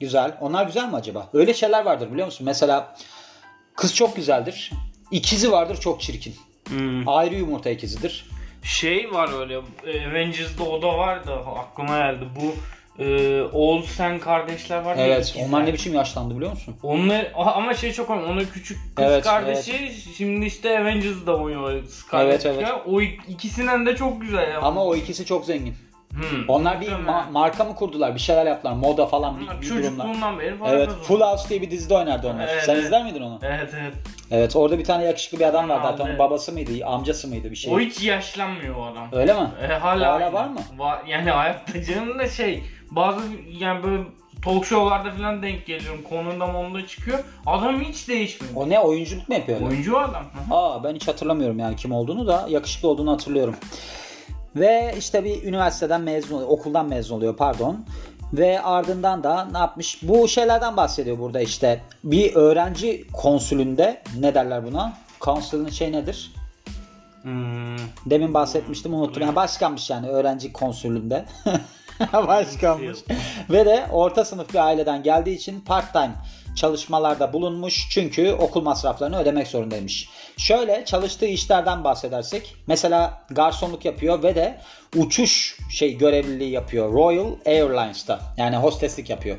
Güzel. 0.00 0.36
Onlar 0.40 0.66
güzel 0.66 0.88
mi 0.88 0.96
acaba? 0.96 1.28
Öyle 1.32 1.54
şeyler 1.54 1.84
vardır 1.84 2.12
biliyor 2.12 2.26
musun? 2.26 2.44
Mesela 2.44 2.96
kız 3.76 3.94
çok 3.94 4.16
güzeldir. 4.16 4.70
İkizi 5.10 5.52
vardır 5.52 5.76
çok 5.76 6.00
çirkin. 6.00 6.34
Hmm. 6.68 7.08
Ayrı 7.08 7.34
yumurta 7.34 7.70
ikizidir. 7.70 8.26
Şey 8.62 9.12
var 9.12 9.40
öyle 9.40 9.60
Avengers'da 10.10 10.64
o 10.64 10.82
da 10.82 10.98
var 10.98 11.26
da 11.26 11.34
aklıma 11.34 11.98
geldi. 11.98 12.24
Bu 12.40 12.54
e, 13.02 13.42
Olsen 13.52 14.18
kardeşler 14.18 14.80
var 14.82 14.96
ya, 14.96 15.06
Evet. 15.06 15.28
ikizler. 15.28 15.48
Onlar 15.48 15.66
ne 15.66 15.72
biçim 15.72 15.94
yaşlandı 15.94 16.36
biliyor 16.36 16.50
musun? 16.50 16.76
Onlar 16.82 17.32
ama 17.34 17.74
şey 17.74 17.92
çok 17.92 18.10
önemli. 18.10 18.26
Onun 18.26 18.44
küçük 18.44 18.78
kız 18.96 19.04
Evet, 19.04 19.24
kardeşi 19.24 19.92
şimdi 20.16 20.46
işte 20.46 20.78
Avengers'da 20.78 21.36
oynuyor 21.36 21.82
kız 21.82 22.04
Evet, 22.12 22.46
evet. 22.46 22.68
O 22.86 23.00
ik- 23.00 23.20
ikisinden 23.28 23.86
de 23.86 23.96
çok 23.96 24.20
güzel 24.20 24.48
ya. 24.48 24.60
Ama 24.60 24.84
o 24.84 24.96
ikisi 24.96 25.24
çok 25.26 25.44
zengin. 25.44 25.74
Hmm. 26.14 26.48
Onlar 26.48 26.80
bir 26.80 26.86
ma- 26.88 27.30
marka 27.32 27.64
mı 27.64 27.74
kurdular? 27.74 28.14
Bir 28.14 28.20
şeyler 28.20 28.46
yaptılar. 28.46 28.72
Moda 28.72 29.06
falan 29.06 29.40
bir, 29.40 29.60
bir 29.62 29.68
durumlar. 29.68 29.82
Çocukluğundan 29.82 30.38
beri 30.38 30.58
para 30.58 30.70
Evet. 30.70 30.90
Full 31.02 31.20
House 31.20 31.48
diye 31.48 31.62
bir 31.62 31.70
dizide 31.70 31.94
oynardı 31.94 32.28
onlar. 32.28 32.48
Evet, 32.48 32.62
Sen 32.64 32.74
evet. 32.74 32.84
izler 32.84 33.04
miydin 33.04 33.22
onu? 33.22 33.38
Evet 33.42 33.74
evet. 33.80 33.94
Evet 34.30 34.56
orada 34.56 34.78
bir 34.78 34.84
tane 34.84 35.04
yakışıklı 35.04 35.38
bir 35.38 35.44
adam 35.44 35.68
vardı. 35.68 35.82
Hatta 35.86 36.02
onun 36.02 36.18
babası 36.18 36.52
mıydı, 36.52 36.86
amcası 36.86 37.28
mıydı 37.28 37.50
bir 37.50 37.56
şey. 37.56 37.74
O 37.74 37.80
hiç 37.80 38.02
yaşlanmıyor 38.02 38.76
o 38.76 38.84
adam. 38.86 39.08
Öyle 39.12 39.32
mi? 39.32 39.50
E, 39.62 39.66
hala, 39.66 40.12
Hala 40.12 40.32
var 40.32 40.46
mı? 40.48 40.60
Va- 40.78 41.08
yani 41.08 41.30
hayatta 41.30 41.82
canım 41.82 42.18
da 42.18 42.28
şey 42.28 42.64
bazı 42.90 43.20
yani 43.48 43.82
böyle 43.82 44.02
talk 44.44 44.66
show'larda 44.66 45.10
falan 45.10 45.42
denk 45.42 45.66
geliyorum. 45.66 46.00
Konunda 46.08 46.46
monda 46.46 46.86
çıkıyor. 46.86 47.18
Adam 47.46 47.80
hiç 47.80 48.08
değişmiyor. 48.08 48.54
O 48.56 48.68
ne 48.68 48.80
oyunculuk 48.80 49.28
mu 49.28 49.34
yapıyor? 49.34 49.58
öyle? 49.58 49.68
Oyuncu 49.68 49.98
adam. 49.98 50.24
Aa 50.50 50.84
ben 50.84 50.94
hiç 50.94 51.08
hatırlamıyorum 51.08 51.58
yani 51.58 51.76
kim 51.76 51.92
olduğunu 51.92 52.26
da 52.26 52.46
yakışıklı 52.48 52.88
olduğunu 52.88 53.12
hatırlıyorum. 53.12 53.54
Ve 54.56 54.94
işte 54.98 55.24
bir 55.24 55.42
üniversiteden 55.42 56.00
mezun 56.00 56.36
oluyor, 56.36 56.48
okuldan 56.48 56.88
mezun 56.88 57.16
oluyor 57.16 57.36
pardon. 57.36 57.84
Ve 58.32 58.62
ardından 58.62 59.24
da 59.24 59.44
ne 59.44 59.58
yapmış? 59.58 59.98
Bu 60.02 60.28
şeylerden 60.28 60.76
bahsediyor 60.76 61.18
burada 61.18 61.40
işte. 61.40 61.80
Bir 62.04 62.34
öğrenci 62.34 63.06
konsülünde 63.12 64.02
ne 64.18 64.34
derler 64.34 64.66
buna? 64.66 64.92
Konsülün 65.20 65.68
şey 65.68 65.92
nedir? 65.92 66.32
Hmm. 67.22 67.76
Demin 68.06 68.34
bahsetmiştim 68.34 68.94
unuttum. 68.94 69.22
Yani 69.22 69.36
başkanmış 69.36 69.90
yani 69.90 70.08
öğrenci 70.08 70.52
konsülünde. 70.52 71.24
başkanmış. 72.12 72.98
Ve 73.50 73.66
de 73.66 73.86
orta 73.92 74.24
sınıf 74.24 74.54
bir 74.54 74.58
aileden 74.58 75.02
geldiği 75.02 75.36
için 75.36 75.60
part 75.60 75.92
time 75.92 76.12
çalışmalarda 76.60 77.32
bulunmuş. 77.32 77.86
Çünkü 77.90 78.32
okul 78.32 78.62
masraflarını 78.62 79.18
ödemek 79.18 79.46
zorundaymış. 79.46 80.08
Şöyle 80.36 80.84
çalıştığı 80.84 81.26
işlerden 81.26 81.84
bahsedersek 81.84 82.54
mesela 82.66 83.24
garsonluk 83.30 83.84
yapıyor 83.84 84.22
ve 84.22 84.34
de 84.34 84.60
uçuş 84.96 85.58
şey 85.70 85.98
görevliliği 85.98 86.50
yapıyor. 86.50 86.92
Royal 86.92 87.30
Airlines'ta. 87.46 88.20
Yani 88.36 88.56
hosteslik 88.56 89.10
yapıyor. 89.10 89.36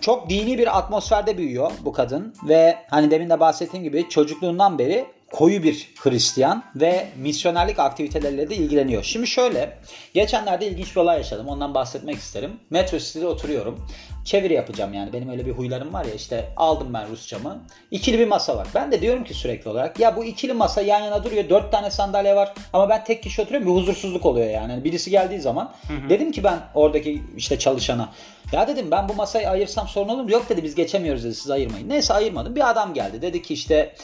Çok 0.00 0.30
dini 0.30 0.58
bir 0.58 0.78
atmosferde 0.78 1.38
büyüyor 1.38 1.70
bu 1.84 1.92
kadın 1.92 2.34
ve 2.48 2.78
hani 2.90 3.10
demin 3.10 3.30
de 3.30 3.40
bahsettiğim 3.40 3.84
gibi 3.84 4.08
çocukluğundan 4.08 4.78
beri 4.78 5.06
koyu 5.32 5.62
bir 5.62 5.88
Hristiyan 5.96 6.64
ve 6.76 7.08
misyonerlik 7.16 7.78
aktiviteleriyle 7.78 8.50
de 8.50 8.56
ilgileniyor. 8.56 9.02
Şimdi 9.02 9.26
şöyle, 9.26 9.78
geçenlerde 10.14 10.66
ilginç 10.66 10.96
bir 10.96 11.00
olay 11.00 11.18
yaşadım. 11.18 11.48
Ondan 11.48 11.74
bahsetmek 11.74 12.16
isterim. 12.16 12.60
Metro 12.70 12.98
City'de 12.98 13.26
oturuyorum. 13.26 13.86
Çeviri 14.24 14.54
yapacağım 14.54 14.94
yani. 14.94 15.12
Benim 15.12 15.28
öyle 15.28 15.46
bir 15.46 15.52
huylarım 15.52 15.92
var 15.92 16.04
ya 16.04 16.14
işte 16.14 16.48
aldım 16.56 16.94
ben 16.94 17.08
Rusçamı. 17.10 17.62
İkili 17.90 18.18
bir 18.18 18.26
masa 18.26 18.56
var. 18.56 18.66
Ben 18.74 18.92
de 18.92 19.00
diyorum 19.00 19.24
ki 19.24 19.34
sürekli 19.34 19.70
olarak 19.70 20.00
ya 20.00 20.16
bu 20.16 20.24
ikili 20.24 20.52
masa 20.52 20.82
yan 20.82 21.00
yana 21.00 21.24
duruyor. 21.24 21.48
Dört 21.48 21.72
tane 21.72 21.90
sandalye 21.90 22.36
var 22.36 22.54
ama 22.72 22.88
ben 22.88 23.04
tek 23.04 23.22
kişi 23.22 23.42
oturuyorum. 23.42 23.68
Bir 23.68 23.74
huzursuzluk 23.74 24.26
oluyor 24.26 24.50
yani. 24.50 24.72
Yani 24.72 24.84
birisi 24.84 25.10
geldiği 25.10 25.40
zaman 25.40 25.72
dedim 26.08 26.32
ki 26.32 26.44
ben 26.44 26.58
oradaki 26.74 27.22
işte 27.36 27.58
çalışana 27.58 28.08
ya 28.52 28.68
dedim 28.68 28.90
ben 28.90 29.08
bu 29.08 29.14
masayı 29.14 29.50
ayırsam 29.50 29.88
sorun 29.88 30.08
olur 30.08 30.22
mu? 30.22 30.30
Yok 30.30 30.48
dedi 30.48 30.62
biz 30.62 30.74
geçemiyoruz 30.74 31.24
dedi 31.24 31.34
siz 31.34 31.50
ayırmayın. 31.50 31.88
Neyse 31.88 32.14
ayırmadım. 32.14 32.56
Bir 32.56 32.70
adam 32.70 32.94
geldi. 32.94 33.22
Dedi 33.22 33.42
ki 33.42 33.54
işte 33.54 33.94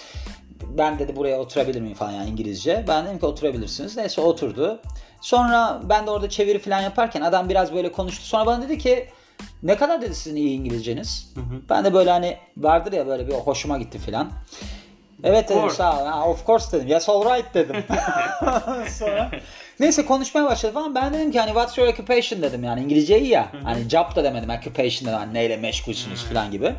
ben 0.79 0.99
dedi 0.99 1.17
buraya 1.17 1.41
oturabilir 1.41 1.81
miyim 1.81 1.95
falan 1.95 2.13
yani 2.13 2.31
İngilizce. 2.31 2.85
Ben 2.89 3.07
dedim 3.07 3.19
ki 3.19 3.27
oturabilirsiniz. 3.27 3.97
Neyse 3.97 4.21
oturdu. 4.21 4.81
Sonra 5.21 5.81
ben 5.85 6.07
de 6.07 6.11
orada 6.11 6.29
çeviri 6.29 6.59
falan 6.59 6.81
yaparken 6.81 7.21
adam 7.21 7.49
biraz 7.49 7.75
böyle 7.75 7.93
konuştu. 7.93 8.25
Sonra 8.25 8.47
bana 8.47 8.63
dedi 8.63 8.79
ki 8.79 9.09
ne 9.63 9.77
kadar 9.77 10.03
dedi 10.03 10.15
sizin 10.15 10.37
iyi 10.37 10.59
İngilizceniz? 10.59 11.33
Ben 11.71 11.85
de 11.85 11.95
böyle 11.95 12.11
hani 12.11 12.37
vardır 12.57 12.93
ya 12.93 13.07
böyle 13.07 13.29
bir 13.29 13.33
hoşuma 13.33 13.79
gitti 13.79 13.99
falan. 13.99 14.31
Evet 15.25 15.49
dedim 15.49 15.61
course. 15.61 15.77
sağ 15.77 16.03
ol. 16.03 16.07
Ha, 16.07 16.29
of 16.29 16.47
course 16.47 16.77
dedim. 16.77 16.89
Yes 16.89 17.09
all 17.09 17.25
right 17.25 17.55
dedim. 17.55 17.77
Sonra 18.99 19.31
neyse 19.81 20.07
konuşmaya 20.07 20.47
başladı 20.47 20.73
falan. 20.73 20.95
Ben 20.95 21.15
dedim 21.15 21.33
ki 21.33 21.41
hani 21.41 21.49
what's 21.49 21.79
your 21.79 21.89
occupation 21.89 22.43
dedim 22.43 22.65
yani 22.65 22.81
İngilizce 22.81 23.21
iyi 23.21 23.29
ya. 23.29 23.53
Hani 23.65 23.89
job 23.89 24.17
da 24.17 24.25
demedim 24.25 24.51
occupation 24.51 25.09
dedim. 25.09 25.19
Hani 25.19 25.35
neyle 25.35 25.57
meşgulsünüz 25.57 26.25
falan 26.25 26.51
gibi. 26.51 26.75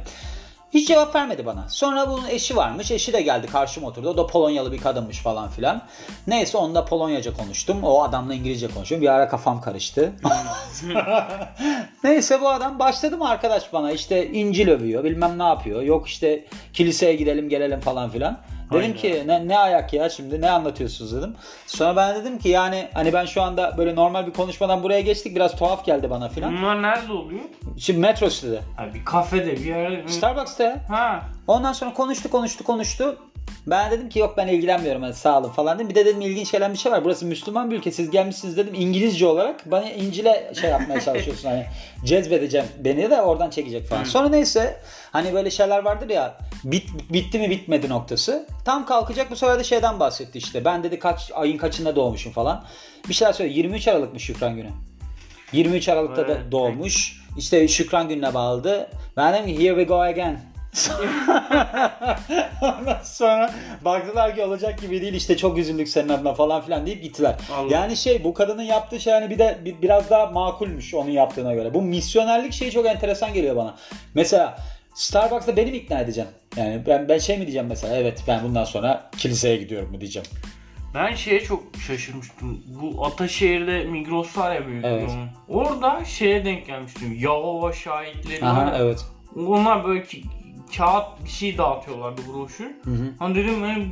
Hiç 0.74 0.88
cevap 0.88 1.16
vermedi 1.16 1.46
bana. 1.46 1.70
Sonra 1.70 2.10
bunun 2.10 2.28
eşi 2.28 2.56
varmış. 2.56 2.92
Eşi 2.92 3.14
de 3.14 3.22
geldi 3.22 3.48
karşıma 3.48 3.88
oturdu. 3.88 4.10
O 4.10 4.18
da 4.18 4.28
Polonyalı 4.28 4.72
bir 4.72 4.78
kadınmış 4.78 5.20
falan 5.20 5.50
filan. 5.50 5.82
Neyse 6.28 6.58
onunla 6.58 6.86
Polonyaca 6.86 7.34
konuştum. 7.34 7.84
O 7.84 8.04
adamla 8.04 8.34
İngilizce 8.34 8.68
konuşuyorum. 8.68 9.02
Bir 9.02 9.12
ara 9.12 9.30
kafam 9.30 9.62
karıştı. 9.62 10.12
Neyse 12.04 12.42
bu 12.42 12.50
adam 12.50 12.80
başladı 12.80 13.18
mı 13.18 13.30
arkadaş 13.30 13.74
bana 13.74 13.92
işte 13.92 14.32
İncil 14.32 14.70
övüyor 14.70 15.04
bilmem 15.04 15.40
ne 15.40 15.44
yapıyor. 15.44 15.82
Yok 15.82 16.08
işte 16.08 16.46
kiliseye 16.74 17.16
gidelim 17.16 17.50
gelelim 17.50 17.80
falan 17.80 18.10
filan. 18.10 18.38
Dedim 18.72 18.84
Aynen. 18.84 18.96
ki 18.98 19.24
ne, 19.26 19.48
ne 19.48 19.58
ayak 19.58 19.94
ya 19.94 20.10
şimdi 20.10 20.42
ne 20.42 20.50
anlatıyorsunuz 20.50 21.16
dedim. 21.16 21.36
Sonra 21.68 21.96
ben 21.96 22.16
dedim 22.16 22.40
ki 22.40 22.50
yani 22.50 22.90
hani 22.94 23.14
ben 23.14 23.26
şu 23.26 23.42
anda 23.42 23.78
böyle 23.78 23.96
normal 23.96 24.28
bir 24.28 24.34
konuşmadan 24.34 24.84
buraya 24.84 25.02
geçtik 25.02 25.36
biraz 25.36 25.56
tuhaf 25.56 25.86
geldi 25.86 26.10
bana 26.10 26.30
filan. 26.30 26.58
Bunlar 26.58 26.82
nerede 26.82 27.14
oluyor? 27.14 27.42
Şimdi 27.78 28.00
metro 28.00 28.30
sitede. 28.30 28.62
Ha, 28.78 28.88
bir 28.94 29.06
kafede 29.06 29.52
bir 29.52 29.66
yerde. 29.66 30.08
Starbucks'ta 30.08 30.64
ya. 30.64 30.78
Ha. 30.90 31.22
Ondan 31.48 31.74
sonra 31.74 31.94
konuştu 31.94 32.30
konuştu 32.30 32.64
konuştu. 32.64 33.18
Ben 33.68 33.92
dedim 33.92 34.10
ki 34.10 34.20
yok 34.20 34.34
ben 34.38 34.48
ilgilenmiyorum 34.48 35.02
hadi 35.02 35.14
sağ 35.14 35.40
olun 35.40 35.50
falan 35.50 35.80
dedim. 35.80 35.90
Bir 35.90 35.96
de 35.96 36.06
dedim 36.06 36.22
ilginç 36.22 36.52
gelen 36.52 36.74
bir 36.74 36.78
şey 36.78 36.92
var. 36.92 37.06
Burası 37.06 37.26
Müslüman 37.26 37.72
bir 37.72 37.78
ülke. 37.78 37.92
Siz 37.92 38.10
gelmişsiniz 38.10 38.58
dedim 38.58 38.74
İngilizce 38.74 39.28
olarak. 39.28 39.72
Bana 39.72 39.92
İncil'e 39.92 40.52
şey 40.62 40.70
yapmaya 40.70 41.02
çalışıyorsun 41.06 41.50
hani 41.50 41.66
cezbedeceğim 42.06 42.68
beni 42.80 43.10
de 43.10 43.22
oradan 43.22 43.50
çekecek 43.50 43.88
falan. 43.88 44.04
Sonra 44.04 44.30
neyse 44.30 44.80
hani 45.12 45.34
böyle 45.34 45.52
şeyler 45.52 45.84
vardır 45.84 46.10
ya 46.10 46.38
bit, 46.64 46.90
bitti 47.14 47.40
mi 47.40 47.50
bitmedi 47.50 47.90
noktası. 47.90 48.48
Tam 48.66 48.86
kalkacak 48.86 49.32
bu 49.32 49.36
sefer 49.36 49.60
de 49.60 49.64
şeyden 49.64 50.00
bahsetti 50.00 50.38
işte. 50.38 50.66
Ben 50.66 50.84
dedi 50.84 51.00
kaç 51.00 51.32
ayın 51.34 51.58
kaçında 51.58 51.96
doğmuşum 51.96 52.32
falan. 52.32 52.66
Bir 53.10 53.14
şeyler 53.14 53.34
söyledi. 53.34 53.58
23 53.58 53.88
Aralık'mış 53.88 54.24
Şükran 54.24 54.56
günü. 54.56 54.70
23 55.52 55.90
Aralık'ta 55.90 56.28
da 56.28 56.52
doğmuş. 56.52 57.22
İşte 57.38 57.68
Şükran 57.68 58.10
gününe 58.10 58.34
bağladı. 58.34 58.90
Ben 59.18 59.34
dedim 59.34 59.46
ki 59.46 59.64
here 59.64 59.76
we 59.76 59.84
go 59.84 60.02
again. 60.02 60.51
Ondan 62.62 62.98
sonra 63.04 63.54
baktılar 63.86 64.36
ki 64.36 64.44
olacak 64.44 64.82
gibi 64.82 65.02
değil 65.02 65.14
işte 65.14 65.38
çok 65.38 65.58
üzüldük 65.58 65.88
senin 65.88 66.10
adına 66.10 66.34
falan 66.34 66.62
filan 66.62 66.86
deyip 66.86 67.04
gittiler. 67.04 67.36
Allah. 67.56 67.74
Yani 67.74 67.98
şey 67.98 68.24
bu 68.24 68.34
kadının 68.34 68.64
yaptığı 68.64 69.00
şey 69.00 69.14
hani 69.14 69.30
bir 69.30 69.40
de 69.40 69.60
bir- 69.66 69.82
biraz 69.82 70.10
daha 70.10 70.26
makulmüş 70.26 70.94
onun 70.94 71.10
yaptığına 71.10 71.54
göre. 71.54 71.74
Bu 71.74 71.82
misyonerlik 71.82 72.54
şeyi 72.54 72.72
çok 72.72 72.86
enteresan 72.86 73.34
geliyor 73.34 73.56
bana. 73.56 73.76
Mesela 74.14 74.58
Starbucks'ta 74.94 75.58
beni 75.58 75.72
mi 75.72 75.78
ikna 75.78 76.00
edeceğim? 76.00 76.30
Yani 76.58 76.82
ben 76.88 77.10
ben 77.10 77.18
şey 77.18 77.38
mi 77.38 77.42
diyeceğim 77.42 77.68
mesela 77.68 77.96
evet 77.98 78.24
ben 78.28 78.44
bundan 78.44 78.64
sonra 78.64 79.10
kiliseye 79.18 79.58
gidiyorum 79.58 79.92
mu 79.92 80.02
diyeceğim. 80.02 80.28
Ben 80.96 81.16
şeye 81.16 81.40
çok 81.44 81.64
şaşırmıştım. 81.88 82.64
Bu 82.68 83.06
Ataşehir'de 83.06 83.84
Migros 83.84 84.38
var 84.38 84.56
ya 84.56 84.68
büyük 84.68 84.86
Evet. 84.86 85.12
Orada 85.50 86.06
şeye 86.06 86.46
denk 86.46 86.68
gelmiştim. 86.68 87.18
Yahova 87.20 87.74
şahitleri 87.74 88.46
Aha 88.46 88.74
evet. 88.78 89.06
Onlar 89.36 89.84
böyle 89.86 90.04
ki, 90.04 90.24
kağıt 90.78 91.06
bir 91.26 91.30
şey 91.30 91.58
dağıtıyorlardı 91.58 92.22
broşür. 92.34 92.66
Hı 92.84 92.92
hı. 92.92 93.10
Hani 93.20 93.36
dedim 93.36 93.64
ben 93.64 93.92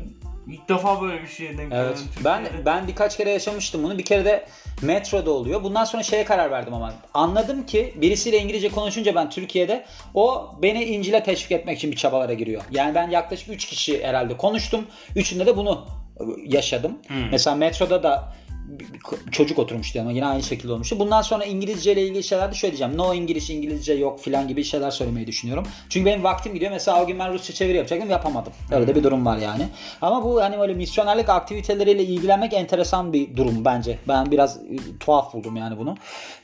ilk 0.54 0.70
defa 0.70 1.02
böyle 1.02 1.22
bir 1.22 1.28
şeye 1.28 1.58
denk 1.58 1.74
Evet. 1.74 1.98
geldim. 1.98 2.12
Ben 2.26 2.44
Türkiye'de. 2.44 2.66
ben 2.66 2.88
birkaç 2.88 3.18
kere 3.18 3.30
yaşamıştım 3.30 3.84
bunu. 3.84 3.98
Bir 3.98 4.06
kere 4.06 4.26
de 4.26 4.46
metroda 4.82 5.32
oluyor. 5.32 5.64
Bundan 5.64 5.84
sonra 5.86 6.04
şeye 6.04 6.26
karar 6.26 6.52
verdim 6.52 6.74
ama. 6.74 6.94
Anladım 7.14 7.66
ki 7.66 7.94
birisiyle 8.02 8.38
İngilizce 8.38 8.70
konuşunca 8.70 9.16
ben 9.16 9.30
Türkiye'de 9.30 9.86
o 10.14 10.52
beni 10.62 10.84
İncil'e 10.84 11.24
teşvik 11.24 11.52
etmek 11.52 11.78
için 11.78 11.92
bir 11.92 11.96
çabalara 11.98 12.34
giriyor. 12.34 12.62
Yani 12.72 12.96
ben 12.96 13.10
yaklaşık 13.10 13.50
3 13.50 13.66
kişi 13.66 14.04
herhalde 14.04 14.38
konuştum. 14.38 14.86
Üçünde 15.16 15.46
de 15.46 15.58
bunu 15.58 15.86
yaşadım. 16.46 16.98
Hmm. 17.08 17.30
Mesela 17.32 17.56
metroda 17.56 18.04
da 18.04 18.34
çocuk 19.32 19.60
oturmuştu 19.60 19.98
yanıma 19.98 20.16
yine 20.16 20.26
aynı 20.26 20.44
şekilde 20.44 20.74
olmuştu. 20.74 21.00
Bundan 21.00 21.22
sonra 21.22 21.46
İngilizce 21.46 21.94
ile 21.94 22.04
ilgili 22.04 22.24
şeyler 22.24 22.52
de 22.52 22.56
şöyle 22.56 22.72
diyeceğim. 22.72 22.98
No 22.98 23.14
İngiliz, 23.14 23.50
İngilizce 23.50 23.94
yok 23.94 24.20
filan 24.20 24.48
gibi 24.48 24.64
şeyler 24.64 24.92
söylemeyi 24.92 25.28
düşünüyorum. 25.28 25.68
Çünkü 25.90 26.06
benim 26.06 26.24
vaktim 26.24 26.54
gidiyor. 26.54 26.72
Mesela 26.72 27.04
o 27.04 27.08
gün 27.08 27.20
ben 27.20 27.34
Rusça 27.34 27.54
çeviri 27.54 27.78
yapacaktım 27.78 28.10
yapamadım. 28.10 28.54
Öyle 28.72 28.88
de 28.88 28.96
bir 28.96 29.04
durum 29.04 29.26
var 29.26 29.38
yani. 29.38 29.68
Ama 30.02 30.24
bu 30.24 30.42
hani 30.42 30.60
böyle 30.60 30.74
misyonerlik 30.74 31.30
aktiviteleriyle 31.30 32.04
ilgilenmek 32.04 32.54
enteresan 32.54 33.14
bir 33.14 33.38
durum 33.38 33.66
bence. 33.66 33.98
Ben 34.08 34.32
biraz 34.32 34.58
e, 34.58 34.98
tuhaf 35.00 35.34
buldum 35.34 35.56
yani 35.56 35.78
bunu. 35.78 35.98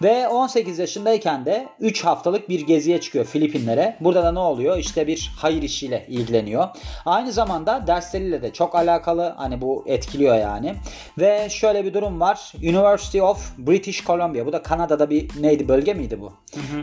Ve 0.03 0.27
18 0.27 0.79
yaşındayken 0.79 1.45
de 1.45 1.67
3 1.79 2.03
haftalık 2.05 2.49
bir 2.49 2.67
geziye 2.67 3.01
çıkıyor 3.01 3.25
Filipinlere. 3.25 3.97
Burada 3.99 4.23
da 4.23 4.31
ne 4.31 4.39
oluyor? 4.39 4.77
İşte 4.77 5.07
bir 5.07 5.31
hayır 5.37 5.61
işiyle 5.61 6.05
ilgileniyor. 6.09 6.67
Aynı 7.05 7.31
zamanda 7.31 7.87
dersleriyle 7.87 8.41
de 8.41 8.53
çok 8.53 8.75
alakalı. 8.75 9.33
Hani 9.37 9.61
bu 9.61 9.83
etkiliyor 9.87 10.35
yani. 10.35 10.75
Ve 11.17 11.47
şöyle 11.49 11.85
bir 11.85 11.93
durum 11.93 12.14
var. 12.19 12.53
University 12.57 13.21
of 13.21 13.57
British 13.57 14.05
Columbia. 14.05 14.45
Bu 14.45 14.53
da 14.53 14.61
Kanada'da 14.63 15.09
bir 15.09 15.41
neydi 15.41 15.67
bölge 15.67 15.93
miydi 15.93 16.21
bu? 16.21 16.33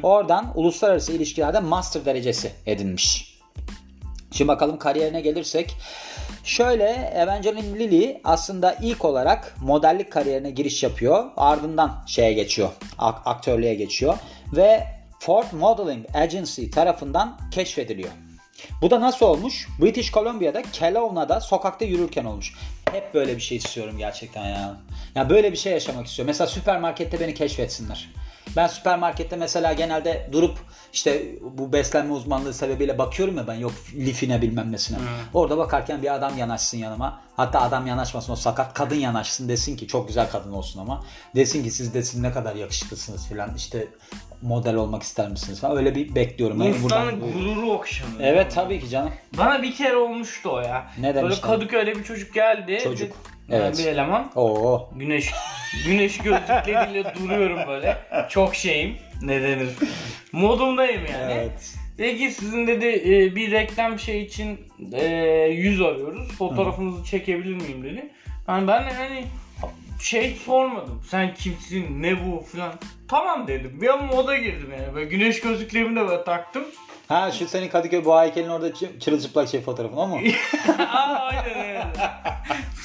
Oradan 0.03 0.53
uluslararası 0.55 1.13
ilişkilerde 1.13 1.61
master 1.61 2.05
derecesi 2.05 2.53
edinmiş. 2.67 3.39
Şimdi 4.31 4.49
bakalım 4.49 4.79
kariyerine 4.79 5.21
gelirsek. 5.21 5.77
Şöyle 6.45 7.13
Evangeline 7.15 7.79
Lilly 7.79 8.21
aslında 8.25 8.77
ilk 8.83 9.05
olarak 9.05 9.55
modellik 9.61 10.13
kariyerine 10.13 10.51
giriş 10.51 10.83
yapıyor. 10.83 11.25
Ardından 11.37 12.05
şeye 12.07 12.33
geçiyor. 12.33 12.69
ak- 12.99 13.23
aktörlüğe 13.27 13.75
geçiyor. 13.75 14.15
Ve 14.57 14.87
Ford 15.21 15.45
Modeling 15.53 16.07
Agency 16.17 16.67
tarafından 16.71 17.39
keşfediliyor. 17.51 18.11
Bu 18.83 18.91
da 18.91 19.01
nasıl 19.01 19.27
olmuş? 19.27 19.69
British 19.81 20.13
Columbia'da 20.13 20.63
Kelowna'da 20.63 21.41
sokakta 21.41 21.85
yürürken 21.85 22.25
olmuş. 22.25 22.55
Hep 22.93 23.15
böyle 23.15 23.37
bir 23.37 23.43
şey 23.43 23.57
istiyorum 23.57 23.99
gerçekten 23.99 24.45
ya. 24.45 24.77
Ya 25.15 25.31
böyle 25.31 25.53
bir 25.53 25.57
şey 25.57 25.73
yaşamak 25.73 26.07
istiyorum. 26.07 26.27
Mesela 26.27 26.47
süpermarkette 26.49 27.21
beni 27.21 27.35
keşfetsinler. 27.35 28.09
Ben 28.57 28.67
süpermarkette 28.67 29.37
mesela 29.37 29.73
genelde 29.73 30.29
durup 30.33 30.59
işte 30.93 31.23
bu 31.41 31.73
beslenme 31.73 32.13
uzmanlığı 32.13 32.55
sebebiyle 32.55 32.99
bakıyorum 32.99 33.37
ya 33.37 33.47
ben 33.47 33.55
yok 33.55 33.73
lifine 33.95 34.43
bilmem 34.43 34.73
nesine. 34.73 34.99
Orada 35.35 35.59
bakarken 35.59 36.03
bir 36.03 36.15
adam 36.15 36.39
yanaşsın 36.39 36.79
yanıma. 36.79 37.21
Hatta 37.37 37.61
adam 37.61 37.87
yanaşmasın 37.87 38.33
o 38.33 38.37
sakat 38.37 38.75
kadın 38.75 38.97
yanaşsın 38.97 39.49
desin 39.49 39.77
ki 39.77 39.87
çok 39.87 40.09
güzel 40.09 40.31
kadın 40.31 40.53
olsun 40.53 40.81
ama. 40.81 41.05
Desin 41.35 41.65
ki 41.65 41.71
siz 41.71 41.95
desin 41.95 42.23
ne 42.23 42.33
kadar 42.33 42.55
yakışıklısınız 42.55 43.29
filan 43.29 43.55
işte 43.57 43.89
model 44.43 44.75
olmak 44.75 45.03
ister 45.03 45.29
misiniz 45.29 45.61
falan. 45.61 45.77
Öyle 45.77 45.95
bir 45.95 46.15
bekliyorum. 46.15 46.63
Yani 46.63 46.77
İnsanın 46.77 47.21
buradan- 47.21 47.33
gururu 47.33 47.71
okşanıyor. 47.73 48.21
Evet 48.21 48.53
tabii 48.55 48.81
ki 48.81 48.89
canım. 48.89 49.11
Bana 49.39 49.63
bir 49.63 49.75
kere 49.75 49.97
olmuştu 49.97 50.51
o 50.53 50.61
ya. 50.61 50.87
Ne 50.99 51.03
Böyle 51.15 51.19
demişler? 51.19 51.43
Kadıköy'de 51.43 51.95
bir 51.95 52.05
çocuk 52.05 52.35
geldi. 52.35 52.81
Çocuk. 52.85 53.09
Bir- 53.11 53.33
Evet. 53.53 53.79
Bir 53.79 53.87
eleman. 53.87 54.31
Oo. 54.35 54.91
Güneş 54.97 55.31
güneş 55.87 56.19
gözlükleriyle 56.19 57.15
duruyorum 57.21 57.59
böyle. 57.69 57.99
Çok 58.29 58.55
şeyim. 58.55 58.97
Ne 59.23 59.43
denir? 59.43 59.69
Modumdayım 60.33 61.03
yani. 61.13 61.33
Evet. 61.33 61.75
Dedi 61.99 62.19
ki 62.19 62.31
sizin 62.31 62.67
dedi 62.67 62.87
e, 62.87 63.37
bir 63.37 63.51
reklam 63.51 63.99
şey 63.99 64.23
için 64.23 64.61
e, 64.93 65.07
yüz 65.47 65.81
arıyoruz. 65.81 66.33
Fotoğrafınızı 66.39 67.05
çekebilir 67.05 67.55
miyim 67.55 67.85
dedi. 67.85 68.11
Yani 68.49 68.69
ben 68.69 68.85
de 68.85 68.93
hani 68.93 69.25
şey 70.01 70.35
sormadım. 70.45 71.03
Sen 71.11 71.35
kimsin? 71.35 72.03
Ne 72.03 72.27
bu 72.27 72.41
falan. 72.41 72.73
Tamam 73.09 73.49
dedim. 73.49 73.79
Bir 73.81 73.89
an 73.89 74.05
moda 74.05 74.39
girdim 74.39 74.73
yani. 74.79 74.95
Böyle 74.95 75.07
güneş 75.11 75.41
gözlüklerimi 75.41 75.97
de 75.97 76.09
böyle 76.09 76.25
taktım. 76.25 76.65
Ha 77.09 77.31
şu 77.33 77.49
senin 77.49 77.69
Kadıköy 77.69 78.05
bu 78.05 78.21
heykelin 78.21 78.49
orada 78.49 78.69
çı- 78.69 78.99
çırılçıplak 79.01 79.49
şey 79.49 79.61
fotoğrafın 79.61 79.97
o 79.97 80.07
mu? 80.07 80.21
Aa, 80.79 80.93
aynen 81.31 81.59
öyle. 81.69 81.87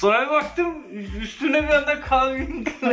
Sonra 0.00 0.26
bir 0.26 0.30
baktım 0.30 0.74
üstüne 1.20 1.62
bir 1.62 1.68
anda 1.74 2.00
kalbim 2.00 2.64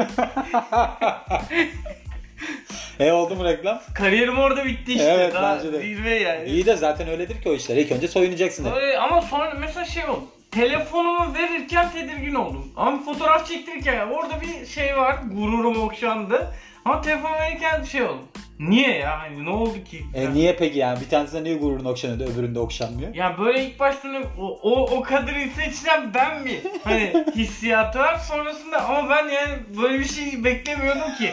e 2.99 3.11
oldu 3.11 3.35
mu 3.35 3.43
reklam? 3.45 3.81
Kariyerim 3.95 4.39
orada 4.39 4.65
bitti 4.65 4.91
işte. 4.93 5.03
Evet, 5.17 5.33
Daha 5.33 5.55
bence 5.57 5.73
de. 5.73 5.79
Zirve 5.79 6.15
yani. 6.19 6.49
İyi 6.49 6.65
de 6.65 6.75
zaten 6.75 7.07
öyledir 7.07 7.41
ki 7.41 7.49
o 7.49 7.53
işler. 7.53 7.75
İlk 7.77 7.91
önce 7.91 8.07
soyunacaksın. 8.07 8.71
Öyle, 8.75 8.99
ama 8.99 9.21
sonra 9.21 9.53
mesela 9.59 9.85
şey 9.85 10.05
oldu. 10.05 10.25
Telefonumu 10.51 11.33
verirken 11.33 11.91
tedirgin 11.91 12.35
oldum. 12.35 12.73
Ama 12.77 12.99
fotoğraf 13.03 13.47
çektirirken 13.47 14.07
orada 14.07 14.41
bir 14.41 14.65
şey 14.65 14.97
var. 14.97 15.15
Gururum 15.31 15.81
okşandı. 15.83 16.53
Ama 16.85 17.01
telefon 17.01 17.33
verirken 17.33 17.83
şey 17.83 18.03
oldu. 18.03 18.21
Niye 18.59 18.97
ya? 18.97 19.19
Hani 19.19 19.45
ne 19.45 19.49
oldu 19.49 19.83
ki? 19.91 20.05
E 20.13 20.33
niye 20.33 20.55
peki 20.55 20.79
yani? 20.79 20.99
Bir 21.01 21.09
tanesinde 21.09 21.43
niye 21.43 21.55
gururun 21.57 21.85
okşanıyor 21.85 22.29
öbüründe 22.33 22.59
okşanmıyor? 22.59 23.15
Ya 23.15 23.35
böyle 23.39 23.65
ilk 23.65 23.79
başta 23.79 24.07
o, 24.39 24.59
o, 24.63 24.97
o 24.97 25.01
kadını 25.01 25.47
seçilen 25.55 26.13
ben 26.13 26.41
mi? 26.43 26.51
Hani 26.83 27.25
hissiyatı 27.35 27.99
var 27.99 28.17
sonrasında 28.17 28.85
ama 28.89 29.09
ben 29.09 29.29
yani 29.29 29.53
böyle 29.81 29.99
bir 29.99 30.05
şey 30.05 30.43
beklemiyordum 30.43 31.15
ki. 31.17 31.31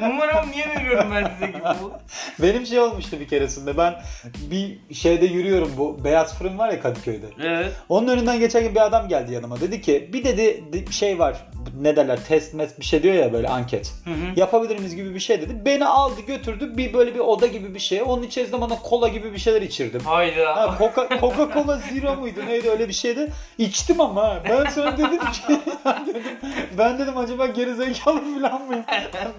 Numaramı 0.00 0.52
niye 0.52 0.68
veriyorum 0.68 1.10
ben 1.14 1.30
size 1.34 1.46
gibi. 1.46 1.62
Benim 2.42 2.66
şey 2.66 2.78
olmuştu 2.80 3.20
bir 3.20 3.28
keresinde. 3.28 3.76
Ben 3.76 3.94
bir 4.50 4.94
şeyde 4.94 5.26
yürüyorum 5.26 5.72
bu 5.76 6.04
beyaz 6.04 6.38
fırın 6.38 6.58
var 6.58 6.68
ya 6.72 6.80
Kadıköy'de. 6.80 7.26
Evet. 7.42 7.72
Onun 7.88 8.08
önünden 8.08 8.38
geçerken 8.38 8.74
bir 8.74 8.86
adam 8.86 9.08
geldi 9.08 9.32
yanıma. 9.34 9.60
Dedi 9.60 9.80
ki 9.80 10.10
bir 10.12 10.24
dedi 10.24 10.64
di- 10.72 10.92
şey 10.92 11.18
var. 11.18 11.36
Ne 11.80 11.96
derler 11.96 12.18
test 12.28 12.54
mes 12.54 12.78
bir 12.78 12.84
şey 12.84 13.02
diyor 13.02 13.14
ya 13.14 13.32
böyle 13.32 13.48
anket. 13.48 13.92
Hı 14.04 14.10
hı. 14.10 14.14
Yapabilir 14.36 14.78
miyiz 14.78 14.96
gibi 14.96 15.14
bir 15.14 15.20
şey 15.20 15.40
dedi. 15.40 15.56
Beni 15.64 15.86
aldı 15.86 16.20
götürdü 16.26 16.76
bir 16.76 16.92
böyle 16.92 17.14
bir 17.14 17.18
oda 17.20 17.46
gibi 17.46 17.74
bir 17.74 17.78
şeye. 17.78 18.02
Onun 18.02 18.22
içerisinde 18.22 18.60
bana 18.60 18.76
kola 18.78 19.08
gibi 19.08 19.32
bir 19.32 19.38
şeyler 19.38 19.62
içirdim. 19.62 20.00
Hayda. 20.00 20.56
Ha, 20.56 20.78
Coca, 20.78 21.20
Coca 21.20 21.52
Cola 21.54 21.78
Zero 21.78 22.16
muydu 22.16 22.40
neydi 22.46 22.70
öyle 22.70 22.88
bir 22.88 22.92
şeydi. 22.92 23.32
İçtim 23.58 24.00
ama 24.00 24.36
ben 24.48 24.70
sonra 24.70 24.92
dedim 24.98 25.18
ki 25.18 25.42
ben 25.84 26.06
dedim, 26.06 26.22
ben 26.78 26.98
dedim 26.98 27.16
acaba 27.16 27.46
gerizekalı 27.46 28.20
falan 28.40 28.62
mıyım? 28.62 28.84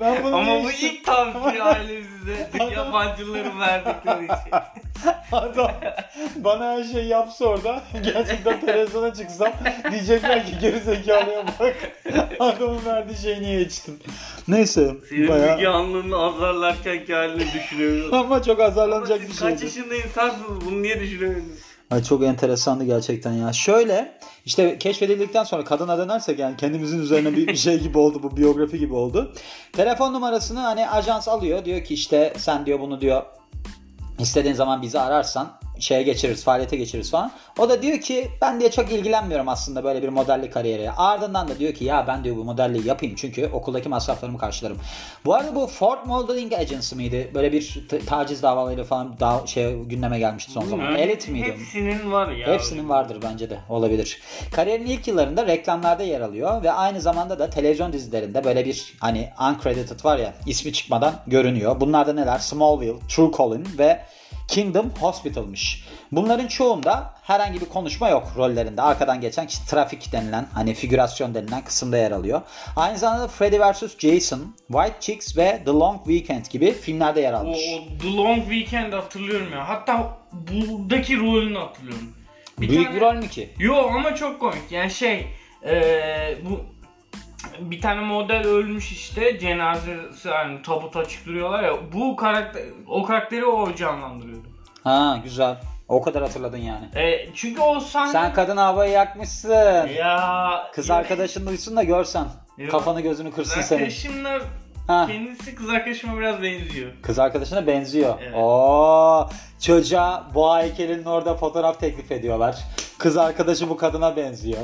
Ben 0.02 0.24
bunu 0.24 0.36
Ama 0.36 0.64
bu 0.64 0.72
içtim? 0.72 0.90
ilk 0.90 1.06
tavsiye 1.06 1.64
ailemize 1.64 2.48
yabancıların 2.76 3.60
verdikleri 3.60 4.28
şey. 4.28 4.60
Adam 5.32 5.72
bana 6.36 6.72
her 6.72 6.84
şey 6.84 7.04
yapsa 7.06 7.46
orada 7.46 7.82
gerçekten 8.04 8.60
televizyona 8.60 9.14
çıksam 9.14 9.52
diyecekler 9.92 10.46
ki 10.46 10.52
gerizekalıya 10.62 11.44
bak. 11.60 11.76
Adamın 12.40 12.86
verdiği 12.86 13.18
şeyi 13.18 13.42
niye 13.42 13.62
içtin? 13.62 14.00
Neyse 14.48 14.96
Senin 15.10 15.28
bayağı 15.28 15.56
Müge 15.56 15.68
Anlı'nın 15.68 16.12
azarlarken 16.12 17.06
ki 17.06 17.14
halini 17.14 17.46
düşünüyorum. 17.54 18.14
ama 18.14 18.44
çok 18.44 18.60
Ama 18.60 18.70
azarlanacak 18.70 19.22
bir 19.22 19.28
siz 19.28 19.40
kaç 19.40 19.64
yaşında 19.64 19.96
insansınız 19.96 20.66
bunu 20.66 20.82
niye 20.82 21.00
düşünüyorsunuz? 21.00 21.60
Ay 21.92 22.04
çok 22.04 22.24
enteresandı 22.24 22.84
gerçekten 22.84 23.34
ya. 23.34 23.54
Şöyle 23.54 24.20
işte 24.46 24.78
keşfedildikten 24.78 25.44
sonra 25.44 25.64
kadına 25.64 25.98
dönersek 25.98 26.40
yani 26.40 26.58
kendimizin 26.58 27.02
üzerine 27.02 27.36
bir, 27.36 27.48
bir 27.48 27.56
şey 27.56 27.80
gibi 27.80 27.98
oldu 27.98 28.24
bu 28.24 28.38
biyografi 28.38 28.80
gibi 28.80 28.94
oldu. 28.94 29.34
Telefon 29.74 30.14
numarasını 30.14 30.60
hani 30.60 30.90
ajans 30.90 31.28
alıyor 31.28 31.66
diyor 31.66 31.84
ki 31.84 31.94
işte 31.94 32.34
sen 32.38 32.66
diyor 32.66 32.80
bunu 32.80 33.02
diyor 33.02 33.24
istediğin 34.20 34.56
zaman 34.56 34.82
bizi 34.82 35.00
ararsan 35.00 35.60
şeye 35.80 36.04
geçiririz, 36.04 36.44
faaliyete 36.44 36.78
geçiririz 36.78 37.12
falan. 37.12 37.32
O 37.58 37.70
da 37.70 37.82
diyor 37.82 38.00
ki 38.00 38.32
ben 38.42 38.60
diye 38.60 38.72
çok 38.72 38.92
ilgilenmiyorum 38.92 39.50
aslında 39.50 39.84
böyle 39.84 40.04
bir 40.04 40.10
modellik 40.10 40.54
kariyeri. 40.54 40.92
Ardından 40.92 41.48
da 41.48 41.60
diyor 41.60 41.74
ki 41.74 41.86
ya 41.86 42.08
ben 42.08 42.24
diyor 42.24 42.36
bu 42.36 42.44
modelliği 42.44 42.88
yapayım 42.88 43.16
çünkü 43.16 43.50
okuldaki 43.54 43.90
masraflarımı 43.90 44.38
karşılarım. 44.38 44.78
Bu 45.26 45.34
arada 45.36 45.56
bu 45.56 45.68
Ford 45.68 46.06
Modeling 46.06 46.54
Agency 46.54 46.96
miydi? 46.96 47.32
Böyle 47.34 47.52
bir 47.52 47.88
taciz 48.06 48.44
davalarıyla 48.44 48.84
falan 48.84 49.20
da 49.20 49.42
şey 49.46 49.76
gündeme 49.76 50.20
gelmişti 50.20 50.52
son. 50.52 50.80
Yani 50.80 51.00
Elit 51.00 51.30
miydi? 51.30 51.46
Hepsinin 51.46 52.12
var 52.12 52.32
ya. 52.32 52.48
Hepsinin 52.48 52.90
vardır 52.90 53.18
bence 53.24 53.50
de 53.50 53.60
olabilir. 53.70 54.22
Kariyerin 54.52 54.86
ilk 54.86 55.08
yıllarında 55.08 55.48
reklamlarda 55.48 56.04
yer 56.04 56.22
alıyor 56.22 56.64
ve 56.64 56.72
aynı 56.72 57.02
zamanda 57.02 57.40
da 57.40 57.50
televizyon 57.50 57.94
dizilerinde 57.94 58.44
böyle 58.44 58.66
bir 58.66 58.94
hani 59.00 59.30
uncredited 59.50 60.06
var 60.06 60.18
ya 60.18 60.34
ismi 60.46 60.74
çıkmadan 60.74 61.14
görünüyor. 61.28 61.80
Bunlarda 61.80 62.14
neler? 62.14 62.38
Smallville, 62.38 63.00
True 63.10 63.32
Calling 63.38 63.68
ve 63.80 64.00
Kingdom 64.54 64.90
Hospital'mış. 65.00 65.84
Bunların 66.12 66.48
çoğunda 66.48 67.14
herhangi 67.24 67.62
bir 67.62 67.66
konuşma 67.66 68.10
yok 68.10 68.28
rollerinde. 68.38 68.82
Arkadan 68.82 69.22
geçen 69.22 69.48
kişi 69.48 69.66
trafik 69.68 70.12
denilen 70.12 70.48
hani 70.54 70.74
figürasyon 70.74 71.36
denilen 71.36 71.62
kısımda 71.64 71.98
yer 71.98 72.12
alıyor. 72.12 72.42
Aynı 72.76 72.98
zamanda 72.98 73.28
Freddy 73.28 73.58
vs. 73.60 73.98
Jason, 74.00 74.56
White 74.68 74.96
Chicks 75.00 75.38
ve 75.38 75.62
The 75.66 75.72
Long 75.72 75.98
Weekend 76.06 76.46
gibi 76.46 76.72
filmlerde 76.74 77.22
yer 77.22 77.34
almış. 77.34 77.60
o 77.60 77.98
The 78.02 78.14
Long 78.18 78.40
Weekend 78.50 78.94
hatırlıyorum 78.94 79.52
ya. 79.54 79.70
Hatta 79.70 80.18
buradaki 80.32 81.18
rolünü 81.20 81.58
hatırlıyorum. 81.58 82.14
Bir 82.60 82.70
Büyük 82.70 82.86
tane- 82.86 82.96
bir 82.96 83.02
rol 83.02 83.14
mü 83.14 83.28
ki? 83.28 83.50
Yo 83.60 83.76
ama 83.76 84.16
çok 84.16 84.40
komik. 84.40 84.72
Yani 84.72 84.92
şey 84.92 85.28
eee, 85.66 86.38
bu 86.50 86.60
bir 87.62 87.82
tane 87.82 88.02
model 88.02 88.48
ölmüş 88.48 88.92
işte 88.92 89.40
cenazesi 89.40 90.28
yani 90.28 90.62
tabuta 90.62 91.06
çıktırıyorlar 91.06 91.64
ya 91.64 91.74
bu 91.94 92.16
karakter 92.16 92.62
o 92.88 93.04
karakteri 93.04 93.46
o 93.46 93.76
canlandırıyordu. 93.76 94.48
Ha 94.84 95.20
güzel. 95.24 95.58
O 95.88 96.02
kadar 96.02 96.22
hatırladın 96.24 96.58
yani. 96.58 96.86
E, 96.96 97.30
çünkü 97.34 97.62
o 97.62 97.80
sahne 97.80 98.12
Sen 98.12 98.34
kadın 98.34 98.58
havayı 98.58 98.92
yakmışsın. 98.92 99.88
ya 99.88 100.64
Kız 100.74 100.92
arkadaşın 100.92 101.48
duysun 101.48 101.76
da 101.76 101.84
görsen. 101.84 102.26
Yok. 102.58 102.72
Kafanı 102.72 103.02
gözünü 103.02 103.32
kırsın 103.32 103.56
kız 103.60 103.66
senin. 103.66 103.80
arkadaşımla 103.80 104.40
Ha. 104.88 105.06
kendisi 105.08 105.56
kız 105.56 105.70
arkadaşıma 105.70 106.18
biraz 106.20 106.42
benziyor. 106.42 106.92
Kız 107.04 107.20
arkadaşına 107.20 107.68
benziyor. 107.68 108.16
Evet. 108.22 108.36
Oo, 108.36 109.30
çocuğa 109.60 110.32
boğa 110.34 110.64
heykelinin 110.64 111.06
orada 111.06 111.36
fotoğraf 111.36 111.80
teklif 111.80 112.12
ediyorlar. 112.12 112.58
Kız 112.98 113.18
arkadaşı 113.18 113.70
bu 113.70 113.78
kadına 113.78 114.16
benziyor. 114.16 114.62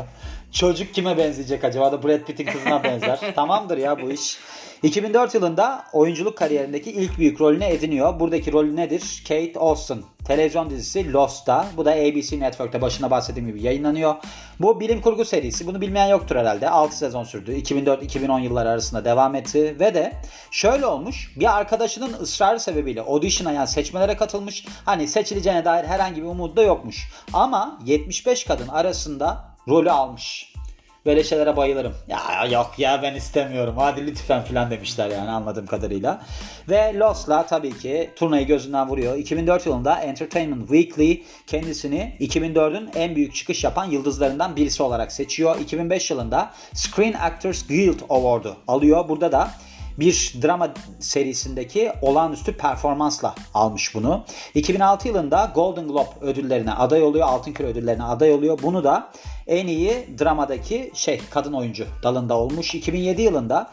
Çocuk 0.51 0.93
kime 0.93 1.17
benzeyecek 1.17 1.63
acaba? 1.63 1.91
da 1.91 2.03
Brad 2.03 2.19
Pitt'in 2.19 2.45
kızına 2.45 2.83
benzer. 2.83 3.19
Tamamdır 3.35 3.77
ya 3.77 4.01
bu 4.01 4.11
iş. 4.11 4.37
2004 4.83 5.35
yılında 5.35 5.83
oyunculuk 5.93 6.37
kariyerindeki 6.37 6.91
ilk 6.91 7.17
büyük 7.17 7.41
rolünü 7.41 7.63
ediniyor. 7.63 8.19
Buradaki 8.19 8.51
rolü 8.51 8.75
nedir? 8.75 9.23
Kate 9.27 9.59
Austin. 9.59 10.05
Televizyon 10.27 10.69
dizisi 10.69 11.13
Lost'ta. 11.13 11.67
Bu 11.77 11.85
da 11.85 11.91
ABC 11.91 12.39
Network'ta 12.39 12.81
başına 12.81 13.11
bahsettiğim 13.11 13.47
gibi 13.47 13.61
yayınlanıyor. 13.61 14.15
Bu 14.59 14.79
bilim 14.79 15.01
kurgu 15.01 15.25
serisi. 15.25 15.67
Bunu 15.67 15.81
bilmeyen 15.81 16.07
yoktur 16.07 16.35
herhalde. 16.35 16.69
6 16.69 16.97
sezon 16.97 17.23
sürdü. 17.23 17.51
2004-2010 17.51 18.41
yılları 18.41 18.69
arasında 18.69 19.05
devam 19.05 19.35
etti. 19.35 19.75
Ve 19.79 19.93
de 19.93 20.13
şöyle 20.51 20.85
olmuş. 20.85 21.31
Bir 21.35 21.57
arkadaşının 21.57 22.13
ısrarı 22.13 22.59
sebebiyle 22.59 23.01
audition'a 23.01 23.51
yani 23.51 23.67
seçmelere 23.67 24.17
katılmış. 24.17 24.65
Hani 24.85 25.07
seçileceğine 25.07 25.65
dair 25.65 25.85
herhangi 25.85 26.21
bir 26.21 26.27
umudu 26.27 26.55
da 26.55 26.63
yokmuş. 26.63 27.09
Ama 27.33 27.79
75 27.85 28.43
kadın 28.43 28.67
arasında 28.67 29.45
rolü 29.67 29.91
almış. 29.91 30.53
Böyle 31.05 31.23
şeylere 31.23 31.57
bayılırım. 31.57 31.93
Ya 32.07 32.45
yok 32.51 32.73
ya 32.77 33.01
ben 33.03 33.15
istemiyorum. 33.15 33.75
Hadi 33.77 34.07
lütfen 34.07 34.43
filan 34.43 34.71
demişler 34.71 35.09
yani 35.09 35.29
anladığım 35.29 35.65
kadarıyla. 35.65 36.21
Ve 36.69 36.99
Lost'la 36.99 37.45
tabii 37.45 37.77
ki 37.77 38.09
turnayı 38.15 38.47
gözünden 38.47 38.89
vuruyor. 38.89 39.17
2004 39.17 39.65
yılında 39.65 39.99
Entertainment 39.99 40.67
Weekly 40.67 41.23
kendisini 41.47 42.15
2004'ün 42.19 42.89
en 42.95 43.15
büyük 43.15 43.35
çıkış 43.35 43.63
yapan 43.63 43.85
yıldızlarından 43.85 44.55
birisi 44.55 44.83
olarak 44.83 45.11
seçiyor. 45.11 45.59
2005 45.59 46.11
yılında 46.11 46.51
Screen 46.73 47.13
Actors 47.13 47.67
Guild 47.67 47.99
Award'u 48.09 48.55
alıyor. 48.67 49.09
Burada 49.09 49.31
da 49.31 49.51
bir 49.99 50.33
drama 50.41 50.73
serisindeki 50.99 51.91
olağanüstü 52.01 52.57
performansla 52.57 53.35
almış 53.53 53.95
bunu. 53.95 54.25
2006 54.55 55.07
yılında 55.07 55.51
Golden 55.55 55.87
Globe 55.87 56.09
ödüllerine 56.21 56.71
aday 56.71 57.03
oluyor. 57.03 57.27
Altın 57.27 57.53
Küre 57.53 57.67
ödüllerine 57.67 58.03
aday 58.03 58.31
oluyor. 58.31 58.59
Bunu 58.63 58.83
da 58.83 59.11
en 59.47 59.67
iyi 59.67 60.07
dramadaki 60.19 60.91
şey 60.93 61.21
kadın 61.29 61.53
oyuncu 61.53 61.85
dalında 62.03 62.37
olmuş. 62.37 62.75
2007 62.75 63.21
yılında 63.21 63.71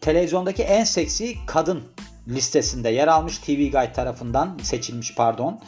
televizyondaki 0.00 0.62
en 0.62 0.84
seksi 0.84 1.36
kadın 1.46 1.82
listesinde 2.28 2.88
yer 2.88 3.08
almış 3.08 3.38
TV 3.38 3.50
Guide 3.50 3.92
tarafından 3.92 4.58
seçilmiş 4.62 5.14
pardon. 5.14 5.60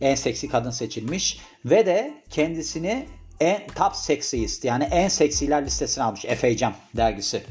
En 0.00 0.14
seksi 0.14 0.48
kadın 0.48 0.70
seçilmiş 0.70 1.38
ve 1.64 1.86
de 1.86 2.14
kendisini 2.30 3.06
en 3.40 3.66
top 3.74 3.96
sexiest 3.96 4.64
yani 4.64 4.84
en 4.84 5.08
seksiler 5.08 5.66
listesine 5.66 6.04
almış 6.04 6.20
FHM 6.20 6.72
dergisi. 6.96 7.42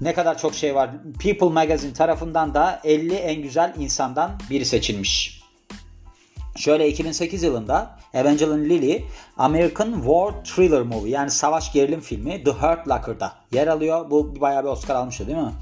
Ne 0.00 0.14
kadar 0.14 0.38
çok 0.38 0.54
şey 0.54 0.74
var. 0.74 0.90
People 1.20 1.48
Magazine 1.48 1.92
tarafından 1.92 2.54
da 2.54 2.80
50 2.84 3.14
en 3.14 3.42
güzel 3.42 3.74
insandan 3.78 4.30
biri 4.50 4.64
seçilmiş. 4.64 5.37
Şöyle 6.58 6.88
2008 6.88 7.42
yılında 7.42 7.98
Evangeline 8.14 8.68
Lilly 8.68 9.04
American 9.36 9.92
War 9.92 10.44
Thriller 10.44 10.82
Movie 10.82 11.10
yani 11.10 11.30
savaş 11.30 11.72
gerilim 11.72 12.00
filmi 12.00 12.44
The 12.44 12.50
Hurt 12.50 12.88
Locker'da 12.88 13.32
yer 13.52 13.66
alıyor. 13.66 14.10
Bu 14.10 14.40
bayağı 14.40 14.64
bir 14.64 14.68
Oscar 14.68 14.94
almıştı 14.94 15.26
değil 15.26 15.38
mi? 15.38 15.52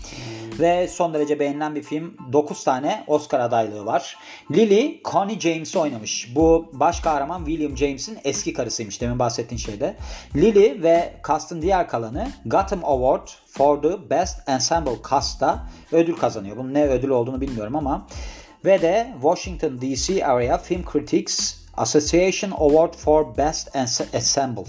Ve 0.58 0.88
son 0.88 1.14
derece 1.14 1.40
beğenilen 1.40 1.74
bir 1.74 1.82
film. 1.82 2.16
9 2.32 2.64
tane 2.64 3.04
Oscar 3.06 3.40
adaylığı 3.40 3.86
var. 3.86 4.16
Lily 4.50 5.00
Connie 5.04 5.40
James'i 5.40 5.78
oynamış. 5.78 6.32
Bu 6.34 6.66
baş 6.72 7.00
kahraman 7.00 7.44
William 7.44 7.76
James'in 7.76 8.18
eski 8.24 8.52
karısıymış 8.52 9.00
demin 9.00 9.18
bahsettiğin 9.18 9.58
şeyde. 9.58 9.96
Lily 10.34 10.82
ve 10.82 11.14
cast'ın 11.28 11.62
diğer 11.62 11.88
kalanı 11.88 12.28
Gotham 12.46 12.84
Award 12.84 13.28
for 13.46 13.82
the 13.82 14.10
Best 14.10 14.48
Ensemble 14.48 14.96
Cast'ta 15.10 15.68
ödül 15.92 16.16
kazanıyor. 16.16 16.56
Bunun 16.56 16.74
ne 16.74 16.86
ödül 16.86 17.08
olduğunu 17.08 17.40
bilmiyorum 17.40 17.76
ama 17.76 18.06
ve 18.66 18.82
de 18.82 19.12
Washington 19.22 19.80
DC 19.80 20.26
Area 20.26 20.58
Film 20.58 20.84
Critics 20.92 21.54
Association 21.76 22.50
Award 22.50 22.94
for 22.94 23.36
Best 23.36 23.68
Ens- 23.74 24.16
Ensemble 24.16 24.64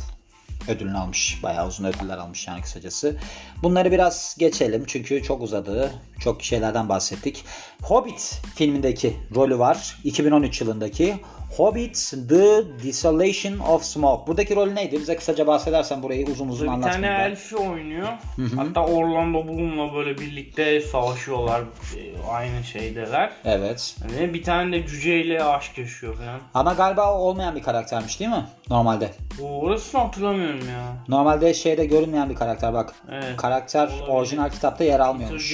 ödülünü 0.68 0.98
almış. 0.98 1.40
Bayağı 1.44 1.68
uzun 1.68 1.84
ödüller 1.86 2.18
almış 2.18 2.48
yani 2.48 2.62
kısacası. 2.62 3.16
Bunları 3.64 3.92
biraz 3.92 4.36
geçelim 4.40 4.84
çünkü 4.88 5.24
çok 5.24 5.42
uzadı. 5.42 5.92
Çok 6.20 6.44
şeylerden 6.44 6.90
bahsettik. 6.90 7.46
Hobbit 7.82 8.42
filmindeki 8.56 9.18
rolü 9.36 9.60
var. 9.60 9.98
2013 10.04 10.62
yılındaki. 10.62 11.16
Hobbit 11.52 12.14
The 12.30 12.64
Desolation 12.88 13.60
of 13.60 13.84
Smoke. 13.84 14.28
Buradaki 14.28 14.56
rolü 14.56 14.76
neydi? 14.76 15.00
Bize 15.00 15.16
kısaca 15.16 15.48
bahsedersen 15.48 16.04
burayı 16.04 16.28
uzun 16.28 16.48
uzun 16.48 16.78
Bir 16.78 16.82
tane 16.82 17.08
elfi 17.08 17.56
oynuyor. 17.58 18.08
Hatta 18.56 18.86
Orlando 18.86 19.48
Bloom'la 19.48 19.94
böyle 19.96 20.18
birlikte 20.18 20.82
savaşıyorlar. 20.82 21.62
e, 21.62 22.28
Aynı 22.32 22.64
şeydeler. 22.64 23.32
Evet. 23.46 23.96
Ve 24.20 24.34
bir 24.34 24.44
tane 24.44 24.72
de 24.78 24.88
cüceyle 24.88 25.44
aşk 25.44 25.78
yaşıyor 25.78 26.16
falan. 26.16 26.40
Ama 26.54 26.74
galiba 26.74 27.14
olmayan 27.20 27.56
bir 27.56 27.64
karaktermiş 27.64 28.20
değil 28.20 28.32
mi? 28.32 28.46
Normalde. 28.70 29.10
Orasını 29.42 30.02
hatırlamıyorum 30.02 30.60
ya. 30.70 30.84
Normalde 31.08 31.54
şeyde 31.54 31.86
görünmeyen 31.86 32.30
bir 32.30 32.36
karakter 32.36 32.74
bak. 32.74 32.94
Evet. 33.12 33.38
Karakter 33.38 33.88
Olabilir. 33.88 34.08
orijinal 34.08 34.50
kitapta 34.50 34.84
yer 34.84 35.00
almıyormuş. 35.00 35.54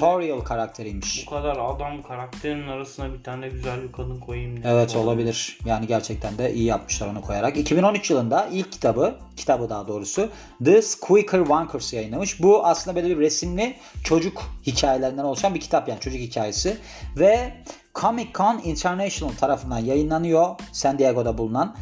Toriel 0.00 0.40
karakteriymiş. 0.40 1.26
bu 1.26 1.30
kadar 1.30 1.56
adam 1.56 2.02
karakterin 2.02 2.68
arasına 2.68 3.12
bir 3.14 3.22
tane 3.22 3.48
güzel 3.48 3.82
bir 3.82 3.92
kadın 3.92 4.20
koyayım 4.20 4.62
diye. 4.62 4.74
Evet 4.74 4.96
olabilir. 4.96 5.35
Güzeldir. 5.36 5.58
Yani 5.64 5.86
gerçekten 5.86 6.38
de 6.38 6.54
iyi 6.54 6.64
yapmışlar 6.64 7.06
onu 7.06 7.22
koyarak. 7.22 7.56
2013 7.56 8.10
yılında 8.10 8.48
ilk 8.52 8.72
kitabı, 8.72 9.14
kitabı 9.36 9.68
daha 9.68 9.88
doğrusu 9.88 10.28
The 10.64 10.82
Squeaker 10.82 11.38
Wankers 11.38 11.92
yayınlamış. 11.92 12.42
Bu 12.42 12.66
aslında 12.66 12.96
böyle 12.96 13.08
bir 13.08 13.18
resimli 13.18 13.76
çocuk 14.04 14.42
hikayelerinden 14.66 15.24
oluşan 15.24 15.54
bir 15.54 15.60
kitap 15.60 15.88
yani 15.88 16.00
çocuk 16.00 16.20
hikayesi. 16.20 16.76
Ve 17.16 17.52
Comic 17.94 18.28
Con 18.34 18.60
International 18.64 19.32
tarafından 19.40 19.78
yayınlanıyor. 19.78 20.54
San 20.72 20.98
Diego'da 20.98 21.38
bulunan. 21.38 21.76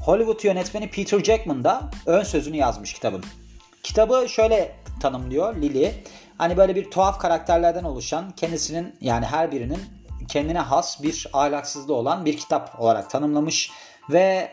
Hollywood 0.00 0.44
yönetmeni 0.44 0.90
Peter 0.90 1.18
Jackman 1.18 1.64
da 1.64 1.90
ön 2.06 2.22
sözünü 2.22 2.56
yazmış 2.56 2.92
kitabın. 2.92 3.24
Kitabı 3.82 4.28
şöyle 4.28 4.76
tanımlıyor 5.00 5.56
Lily. 5.56 5.92
Hani 6.38 6.56
böyle 6.56 6.76
bir 6.76 6.90
tuhaf 6.90 7.18
karakterlerden 7.18 7.84
oluşan 7.84 8.30
kendisinin 8.30 8.94
yani 9.00 9.26
her 9.26 9.52
birinin 9.52 9.97
kendine 10.28 10.58
has 10.58 11.02
bir 11.02 11.26
ahlaksızlığı 11.32 11.94
olan 11.94 12.24
bir 12.24 12.36
kitap 12.36 12.80
olarak 12.80 13.10
tanımlamış 13.10 13.70
ve 14.10 14.50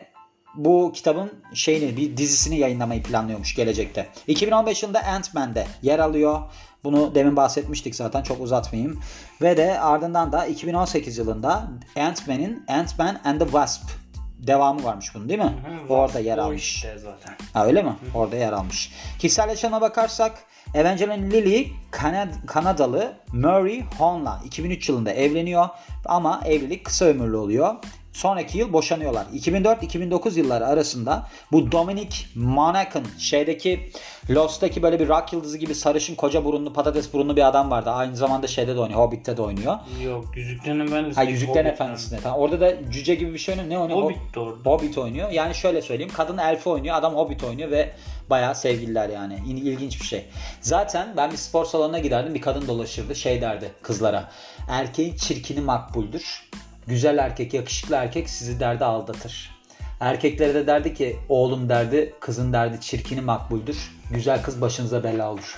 bu 0.55 0.91
kitabın 0.93 1.31
şeyini 1.53 1.97
bir 1.97 2.17
dizisini 2.17 2.59
yayınlamayı 2.59 3.03
planlıyormuş 3.03 3.55
gelecekte. 3.55 4.07
2015 4.27 4.83
yılında 4.83 5.03
Ant-Man'de 5.03 5.67
yer 5.81 5.99
alıyor. 5.99 6.39
Bunu 6.83 7.15
demin 7.15 7.35
bahsetmiştik 7.35 7.95
zaten 7.95 8.23
çok 8.23 8.41
uzatmayayım. 8.41 8.99
Ve 9.41 9.57
de 9.57 9.79
ardından 9.79 10.31
da 10.31 10.45
2018 10.45 11.17
yılında 11.17 11.67
Ant-Man'in 11.95 12.65
Ant-Man 12.67 13.19
and 13.25 13.39
the 13.39 13.45
Wasp 13.45 14.04
devamı 14.39 14.83
varmış 14.83 15.15
bunun 15.15 15.29
değil 15.29 15.39
mi? 15.39 15.55
Hı, 15.87 15.93
Orada 15.93 16.19
yer 16.19 16.37
almış. 16.37 16.63
işte 16.75 16.97
zaten. 16.97 17.35
Ha 17.53 17.65
öyle 17.65 17.81
mi? 17.83 17.93
Orada 18.15 18.35
yer 18.35 18.51
almış. 18.53 18.91
Kişisel 19.19 19.49
yaşamına 19.49 19.81
bakarsak 19.81 20.43
Evangeline 20.73 21.31
Lilly 21.31 21.71
Kanad- 21.91 22.45
Kanadalı 22.45 23.13
Murray 23.33 23.83
Hon'la 23.97 24.41
2003 24.45 24.89
yılında 24.89 25.11
evleniyor 25.11 25.67
ama 26.05 26.41
evlilik 26.45 26.85
kısa 26.85 27.05
ömürlü 27.05 27.37
oluyor. 27.37 27.75
Sonraki 28.19 28.57
yıl 28.57 28.73
boşanıyorlar. 28.73 29.25
2004-2009 29.33 30.37
yılları 30.39 30.67
arasında 30.67 31.27
bu 31.51 31.71
Dominic 31.71 32.17
Monaghan 32.35 33.03
şeydeki 33.19 33.89
Lost'taki 34.29 34.83
böyle 34.83 34.99
bir 34.99 35.07
rock 35.07 35.33
yıldızı 35.33 35.57
gibi 35.57 35.75
sarışın 35.75 36.15
koca 36.15 36.45
burunlu 36.45 36.73
patates 36.73 37.13
burunlu 37.13 37.35
bir 37.35 37.47
adam 37.47 37.71
vardı. 37.71 37.89
Aynı 37.89 38.15
zamanda 38.15 38.47
şeyde 38.47 38.75
de 38.75 38.79
oynuyor. 38.79 38.99
Hobbit'te 38.99 39.37
de 39.37 39.41
oynuyor. 39.41 39.77
Yok 40.03 40.25
Yüzüklerin 40.37 40.79
Efendisi. 40.79 41.15
Ha 41.15 41.23
Yüzüklerin. 41.23 41.69
Efendisi'nde. 41.69 42.19
Tamam, 42.23 42.39
orada 42.39 42.59
da 42.61 42.91
cüce 42.91 43.15
gibi 43.15 43.33
bir 43.33 43.39
şey 43.39 43.55
oynuyor. 43.59 43.69
Ne 43.69 43.79
oynuyor? 43.79 44.01
Hobbit 44.03 44.37
orada. 44.37 44.69
Hobbit 44.69 44.97
oynuyor. 44.97 45.31
Yani 45.31 45.55
şöyle 45.55 45.81
söyleyeyim. 45.81 46.11
Kadın 46.15 46.37
elfi 46.37 46.69
oynuyor. 46.69 46.95
Adam 46.95 47.15
Hobbit 47.15 47.43
oynuyor 47.43 47.71
ve 47.71 47.93
bayağı 48.29 48.55
sevgililer 48.55 49.09
yani. 49.09 49.39
İl- 49.47 49.65
İlginç 49.67 50.01
bir 50.01 50.05
şey. 50.05 50.25
Zaten 50.61 51.13
ben 51.17 51.31
bir 51.31 51.37
spor 51.37 51.65
salonuna 51.65 51.99
giderdim. 51.99 52.33
Bir 52.35 52.41
kadın 52.41 52.67
dolaşırdı. 52.67 53.15
Şey 53.15 53.41
derdi 53.41 53.71
kızlara. 53.81 54.31
Erkeğin 54.69 55.15
çirkini 55.15 55.61
makbuldür. 55.61 56.49
Güzel 56.87 57.17
erkek, 57.17 57.53
yakışıklı 57.53 57.95
erkek 57.95 58.29
sizi 58.29 58.59
derdi 58.59 58.85
aldatır. 58.85 59.55
Erkeklere 59.99 60.53
de 60.53 60.67
derdi 60.67 60.93
ki 60.93 61.19
oğlum 61.29 61.69
derdi, 61.69 62.13
kızın 62.19 62.53
derdi 62.53 62.81
çirkini 62.81 63.21
makbuldür. 63.21 63.91
Güzel 64.11 64.43
kız 64.43 64.61
başınıza 64.61 65.03
bela 65.03 65.31
olur. 65.31 65.57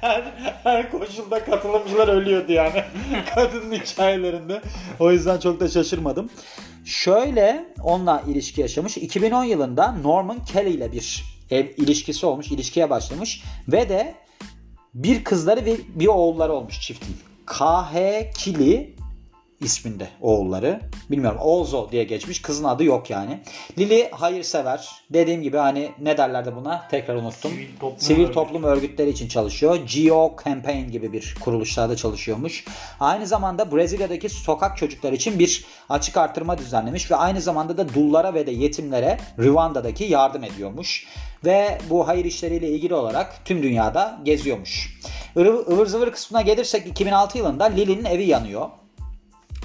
Her, 0.00 0.22
her 0.62 0.90
koşulda 0.90 1.44
katılımcılar 1.44 2.08
ölüyordu 2.08 2.52
yani. 2.52 2.84
Kadının 3.34 3.72
hikayelerinde. 3.72 4.62
O 5.00 5.12
yüzden 5.12 5.38
çok 5.38 5.60
da 5.60 5.68
şaşırmadım. 5.68 6.30
Şöyle 6.84 7.64
onunla 7.82 8.22
ilişki 8.26 8.60
yaşamış. 8.60 8.96
2010 8.96 9.44
yılında 9.44 9.92
Norman 9.92 10.44
Kelly 10.44 10.70
ile 10.70 10.92
bir 10.92 11.24
ev 11.50 11.66
ilişkisi 11.76 12.26
olmuş. 12.26 12.50
ilişkiye 12.50 12.90
başlamış. 12.90 13.42
Ve 13.68 13.88
de 13.88 14.14
bir 14.94 15.24
kızları 15.24 15.64
ve 15.64 15.76
bir 15.88 16.06
oğulları 16.06 16.52
olmuş 16.52 16.80
çiftin. 16.80 17.16
K.H. 17.46 18.32
Kili 18.34 18.93
isminde 19.64 20.08
oğulları. 20.20 20.80
Bilmiyorum 21.10 21.38
Ozo 21.40 21.90
diye 21.92 22.04
geçmiş. 22.04 22.42
Kızın 22.42 22.64
adı 22.64 22.84
yok 22.84 23.10
yani. 23.10 23.40
Lily 23.78 24.10
hayırsever. 24.10 24.88
Dediğim 25.10 25.42
gibi 25.42 25.56
hani 25.56 25.90
ne 26.00 26.16
derlerdi 26.16 26.56
buna? 26.56 26.88
Tekrar 26.90 27.14
unuttum. 27.14 27.50
Sivil 27.50 27.68
toplum 27.80 28.00
Sivil 28.00 28.26
toplum 28.26 28.64
örgütleri 28.64 29.10
için 29.10 29.28
çalışıyor. 29.28 29.78
Geo 29.94 30.36
Campaign 30.44 30.90
gibi 30.90 31.12
bir 31.12 31.34
kuruluşlarda 31.40 31.96
çalışıyormuş. 31.96 32.64
Aynı 33.00 33.26
zamanda 33.26 33.72
Brezilya'daki 33.72 34.28
sokak 34.28 34.76
çocuklar 34.76 35.12
için 35.12 35.38
bir 35.38 35.64
açık 35.88 36.16
artırma 36.16 36.58
düzenlemiş 36.58 37.10
ve 37.10 37.16
aynı 37.16 37.40
zamanda 37.40 37.76
da 37.76 37.94
dullara 37.94 38.34
ve 38.34 38.46
de 38.46 38.50
yetimlere 38.50 39.18
Rwanda'daki 39.38 40.04
yardım 40.04 40.44
ediyormuş. 40.44 41.06
Ve 41.44 41.78
bu 41.90 42.08
hayır 42.08 42.24
işleriyle 42.24 42.68
ilgili 42.68 42.94
olarak 42.94 43.44
tüm 43.44 43.62
dünyada 43.62 44.20
geziyormuş. 44.24 45.00
Ivır 45.36 45.46
ıvır 45.46 45.86
zıvır 45.86 46.12
kısmına 46.12 46.42
gelirsek 46.42 46.86
2006 46.86 47.38
yılında 47.38 47.64
Lily'nin 47.64 48.04
evi 48.04 48.24
yanıyor. 48.24 48.68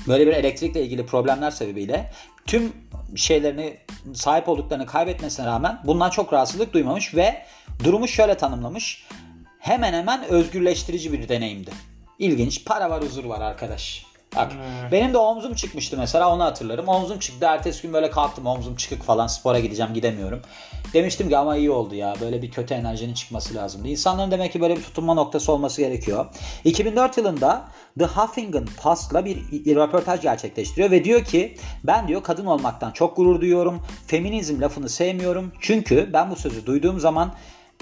Böyle 0.07 0.27
bir 0.27 0.33
elektrikle 0.33 0.83
ilgili 0.83 1.05
problemler 1.05 1.51
sebebiyle 1.51 2.11
tüm 2.45 2.73
şeylerini 3.15 3.77
sahip 4.13 4.49
olduklarını 4.49 4.85
kaybetmesine 4.85 5.45
rağmen 5.45 5.79
bundan 5.83 6.09
çok 6.09 6.33
rahatsızlık 6.33 6.73
duymamış 6.73 7.15
ve 7.15 7.45
durumu 7.83 8.07
şöyle 8.07 8.37
tanımlamış. 8.37 9.07
Hemen 9.59 9.93
hemen 9.93 10.23
özgürleştirici 10.23 11.13
bir 11.13 11.29
deneyimdi. 11.29 11.71
İlginç. 12.19 12.65
Para 12.65 12.89
var 12.89 13.03
huzur 13.03 13.23
var 13.23 13.41
arkadaş. 13.41 14.08
Bak 14.35 14.51
Hmm. 14.51 14.91
benim 14.91 15.13
de 15.13 15.17
omzum 15.17 15.53
çıkmıştı 15.53 15.97
mesela 15.97 16.33
onu 16.35 16.43
hatırlarım. 16.43 16.87
Omzum 16.87 17.19
çıktı. 17.19 17.45
Ertesi 17.45 17.81
gün 17.81 17.93
böyle 17.93 18.09
kalktım 18.09 18.45
omzum 18.45 18.75
çıkık 18.75 19.03
falan 19.03 19.27
spora 19.27 19.59
gideceğim 19.59 19.93
gidemiyorum. 19.93 20.41
Demiştim 20.93 21.29
ki 21.29 21.37
ama 21.37 21.55
iyi 21.55 21.71
oldu 21.71 21.95
ya. 21.95 22.13
Böyle 22.21 22.41
bir 22.41 22.51
kötü 22.51 22.73
enerjinin 22.73 23.13
çıkması 23.13 23.55
lazımdı. 23.55 23.87
İnsanların 23.87 24.31
demek 24.31 24.53
ki 24.53 24.61
böyle 24.61 24.75
bir 24.75 24.83
tutunma 24.83 25.13
noktası 25.13 25.51
olması 25.51 25.81
gerekiyor. 25.81 26.25
2004 26.63 27.17
yılında 27.17 27.65
The 27.99 28.05
Huffington 28.05 28.65
Post'la 28.83 29.25
bir 29.25 29.37
röportaj 29.75 30.21
gerçekleştiriyor 30.21 30.91
ve 30.91 31.03
diyor 31.03 31.23
ki 31.25 31.57
ben 31.83 32.07
diyor 32.07 32.23
kadın 32.23 32.45
olmaktan 32.45 32.91
çok 32.91 33.15
gurur 33.15 33.41
duyuyorum. 33.41 33.81
Feminizm 34.07 34.61
lafını 34.61 34.89
sevmiyorum. 34.89 35.51
Çünkü 35.59 36.09
ben 36.13 36.31
bu 36.31 36.35
sözü 36.35 36.65
duyduğum 36.65 36.99
zaman 36.99 37.33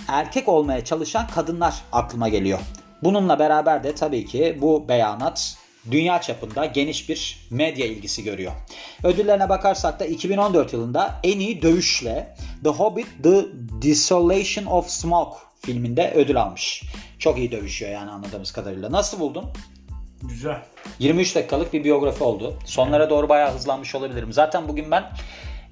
erkek 0.08 0.48
olmaya 0.48 0.86
çalışan 0.86 1.28
kadınlar 1.28 1.76
aklıma 1.92 2.30
geliyor. 2.30 2.60
Bununla 3.04 3.40
beraber 3.40 3.84
de 3.84 3.96
tabii 3.96 4.26
ki 4.26 4.58
bu 4.62 4.88
beyanat 4.88 5.58
dünya 5.92 6.22
çapında 6.22 6.66
geniş 6.66 7.10
bir 7.10 7.48
medya 7.50 7.86
ilgisi 7.86 8.24
görüyor. 8.24 8.52
Ödüllerine 9.04 9.50
bakarsak 9.50 10.00
da 10.00 10.06
2014 10.06 10.74
yılında 10.74 11.20
en 11.24 11.40
iyi 11.40 11.62
dövüşle 11.62 12.36
The 12.64 12.70
Hobbit 12.70 13.08
The 13.24 13.46
Desolation 13.82 14.66
of 14.66 14.90
Smoke 14.90 15.38
filminde 15.62 16.12
ödül 16.16 16.42
almış. 16.42 16.84
Çok 17.20 17.38
iyi 17.38 17.52
dövüşüyor 17.52 17.92
yani 17.92 18.12
anladığımız 18.12 18.52
kadarıyla. 18.52 18.92
Nasıl 18.92 19.20
buldun? 19.20 19.46
Güzel. 20.22 20.62
23 21.00 21.36
dakikalık 21.36 21.74
bir 21.74 21.84
biyografi 21.84 22.24
oldu. 22.24 22.60
Sonlara 22.66 23.10
doğru 23.10 23.30
bayağı 23.30 23.54
hızlanmış 23.54 23.96
olabilirim. 23.96 24.34
Zaten 24.34 24.68
bugün 24.68 24.92
ben 24.92 25.04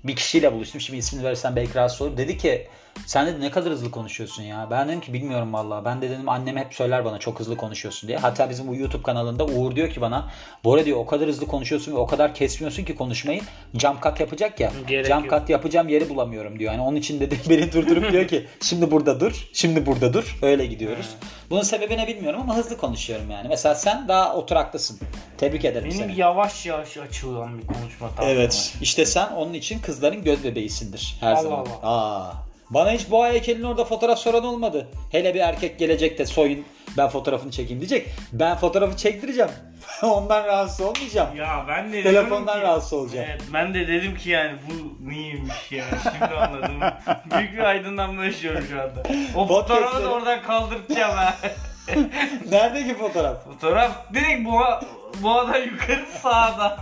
bir 0.08 0.16
kişiyle 0.16 0.54
buluştum. 0.54 0.82
Şimdi 0.82 1.00
ismini 1.00 1.24
verirsen 1.24 1.56
belki 1.56 1.76
rahatsız 1.76 2.02
olur. 2.02 2.18
Dedi 2.18 2.38
ki 2.38 2.68
sen 3.06 3.28
dedi 3.28 3.42
ne 3.42 3.52
kadar 3.52 3.72
hızlı 3.72 3.92
konuşuyorsun 3.92 4.44
ya. 4.44 4.68
Ben 4.72 4.88
dedim 4.88 5.02
ki 5.02 5.14
bilmiyorum 5.14 5.54
vallahi. 5.54 5.86
Ben 5.86 6.02
de 6.02 6.10
dedim 6.10 6.30
annem 6.30 6.58
hep 6.58 6.74
söyler 6.74 7.06
bana 7.06 7.20
çok 7.20 7.40
hızlı 7.40 7.58
konuşuyorsun 7.58 8.08
diye. 8.08 8.18
Hatta 8.18 8.50
bizim 8.50 8.68
bu 8.68 8.76
YouTube 8.76 9.04
kanalında 9.04 9.46
Uğur 9.46 9.76
diyor 9.76 9.90
ki 9.90 10.02
bana 10.02 10.30
Bora 10.64 10.86
diyor 10.86 10.98
o 10.98 11.06
kadar 11.06 11.28
hızlı 11.28 11.48
konuşuyorsun 11.48 11.92
ve 11.92 11.98
o 11.98 12.08
kadar 12.08 12.34
kesmiyorsun 12.36 12.84
ki 12.84 12.96
konuşmayı. 12.96 13.42
Cam 13.78 14.00
kat 14.00 14.20
yapacak 14.20 14.60
ya. 14.60 14.72
Gerek 14.88 15.08
cam 15.08 15.28
kat 15.28 15.50
yapacağım 15.50 15.88
yeri 15.90 16.10
bulamıyorum 16.10 16.60
diyor. 16.60 16.72
Yani 16.74 16.82
onun 16.82 16.96
için 16.96 17.20
dedi 17.20 17.38
beni 17.50 17.74
durdurup 17.74 18.12
diyor 18.12 18.28
ki 18.28 18.48
şimdi 18.62 18.92
burada 18.92 19.20
dur. 19.20 19.50
Şimdi 19.54 19.86
burada 19.86 20.14
dur. 20.14 20.38
Öyle 20.42 20.66
gidiyoruz. 20.66 21.10
Bunun 21.50 21.62
sebebi 21.62 21.98
ne 21.98 22.08
bilmiyorum 22.08 22.42
ama 22.42 22.58
hızlı 22.58 22.78
konuşuyorum 22.78 23.32
yani. 23.32 23.48
Mesela 23.48 23.76
sen 23.76 24.08
daha 24.08 24.36
oturaklısın. 24.36 25.00
Tebrik 25.38 25.66
ederim 25.66 25.90
Benim 25.90 25.98
seni. 25.98 26.20
yavaş 26.20 26.66
yavaş 26.66 26.98
açılan 26.98 27.58
bir 27.58 27.68
konuşma 27.68 28.10
tarzım 28.10 28.32
Evet. 28.34 28.74
var. 28.76 28.82
İşte 28.82 29.06
sen 29.06 29.28
onun 29.32 29.54
için 29.54 29.80
kızların 29.96 30.24
göz 30.24 30.44
bebeğisindir 30.44 31.18
her 31.20 31.32
Allah 31.32 31.42
zaman. 31.42 31.58
Allah. 31.58 31.68
Aa. 31.84 32.34
Bana 32.70 32.92
hiç 32.92 33.12
boğa 33.12 33.30
heykelinin 33.30 33.64
orada 33.64 33.86
fotoğraf 33.86 34.20
soran 34.20 34.46
olmadı. 34.46 34.88
Hele 35.12 35.34
bir 35.34 35.40
erkek 35.40 35.80
gelecek 35.80 36.20
de 36.20 36.26
soyun 36.26 36.66
ben 36.98 37.10
fotoğrafını 37.10 37.52
çekeyim 37.52 37.80
diyecek. 37.80 38.08
Ben 38.34 38.56
fotoğrafı 38.58 38.98
çektireceğim. 38.98 39.52
Ondan 40.04 40.46
rahatsız 40.46 40.82
olmayacağım. 40.82 41.36
Ya 41.36 41.66
ben 41.68 41.94
de 41.94 42.04
Telefondan 42.04 42.48
dedim 42.48 42.62
ki- 42.62 42.68
rahatsız 42.68 42.94
olacağım. 42.94 43.26
Evet, 43.30 43.42
ben 43.54 43.74
de 43.74 43.88
dedim 43.88 44.18
ki 44.18 44.30
yani 44.30 44.52
bu 44.70 45.10
neymiş 45.10 45.72
ya 45.72 45.86
şimdi 46.04 46.26
anladım. 46.26 46.80
Büyük 47.38 47.54
bir 47.54 47.60
aydınlanma 47.60 48.26
yaşıyorum 48.26 48.66
şu 48.70 48.82
anda. 48.82 49.04
O 49.36 49.48
fotoğrafı 49.48 50.04
da 50.04 50.10
oradan 50.10 50.42
kaldırtacağım 50.42 51.16
ha. 51.16 51.36
Nerede 52.52 52.88
ki 52.88 52.98
fotoğraf? 52.98 53.44
Fotoğraf 53.46 54.14
direkt 54.14 54.46
boğa, 54.50 54.82
boğadan 55.24 55.60
yukarı 55.62 56.06
sağda. 56.22 56.78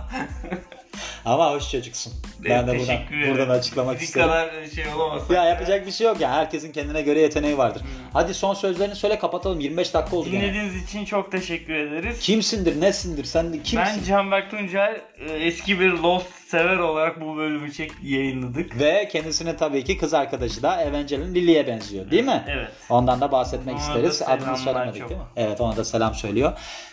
Ama 1.24 1.50
hoş 1.52 1.70
çocuksun. 1.70 2.12
Ben 2.44 2.66
de 2.66 2.78
buradan, 2.78 2.98
buradan 3.30 3.48
açıklamak 3.58 3.96
Bir 3.96 4.04
isterim. 4.04 4.26
kadar 4.28 4.50
şey 4.74 4.84
olamasa. 4.96 5.34
Ya 5.34 5.44
yapacak 5.44 5.86
bir 5.86 5.92
şey 5.92 6.06
yok 6.06 6.20
ya. 6.20 6.32
Herkesin 6.32 6.72
kendine 6.72 7.02
göre 7.02 7.20
yeteneği 7.20 7.58
vardır. 7.58 7.82
Hadi 8.12 8.34
son 8.34 8.54
sözlerini 8.54 8.94
söyle 8.96 9.18
kapatalım. 9.18 9.60
25 9.60 9.94
dakika 9.94 10.16
oldu 10.16 10.30
gene. 10.30 10.42
Dinlediğiniz 10.42 10.84
için 10.84 11.04
çok 11.04 11.32
teşekkür 11.32 11.74
ederiz. 11.74 12.20
Kimsindir, 12.20 12.80
nesindir, 12.80 13.24
sen 13.24 13.52
kimsin? 13.52 13.76
Ben 13.78 14.04
Canberk 14.08 14.50
Tuncel 14.50 15.00
e, 15.28 15.32
eski 15.32 15.80
bir 15.80 15.90
Lost 15.90 16.26
sever 16.54 16.76
olarak 16.76 17.20
bu 17.20 17.36
bölümü 17.36 17.72
çek 17.72 17.90
yayınladık. 18.02 18.78
Ve 18.80 19.08
kendisinin 19.12 19.56
tabii 19.56 19.84
ki 19.84 19.98
kız 19.98 20.14
arkadaşı 20.14 20.62
da 20.62 20.82
Evangeline 20.82 21.34
Lily'ye 21.34 21.66
benziyor 21.66 22.10
değil 22.10 22.24
mi? 22.24 22.44
Evet. 22.48 22.68
Ondan 22.90 23.20
da 23.20 23.32
bahsetmek 23.32 23.74
Ona 23.74 23.82
isteriz. 23.82 24.20
da 24.20 24.26
Adını 24.26 24.58
söylemedik 24.58 25.00
çok. 25.00 25.10
değil 25.10 25.20
mi? 25.20 25.26
Evet 25.36 25.60
ona 25.60 25.76
da 25.76 25.84
selam 25.84 26.14
söylüyor. 26.14 26.52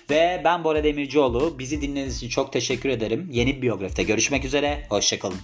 Ve 0.10 0.42
ben 0.46 0.64
Bora 0.64 0.84
Demircioğlu. 0.84 1.60
Bizi 1.60 1.82
dinlediğiniz 1.82 2.18
için 2.18 2.30
çok 2.30 2.54
teşekkür 2.54 2.90
ederim. 2.90 3.30
Yeni 3.32 3.56
bir 3.58 3.62
biyografide 3.62 4.04
görüşmek 4.04 4.46
üzere. 4.46 4.84
Hoşçakalın. 4.90 5.38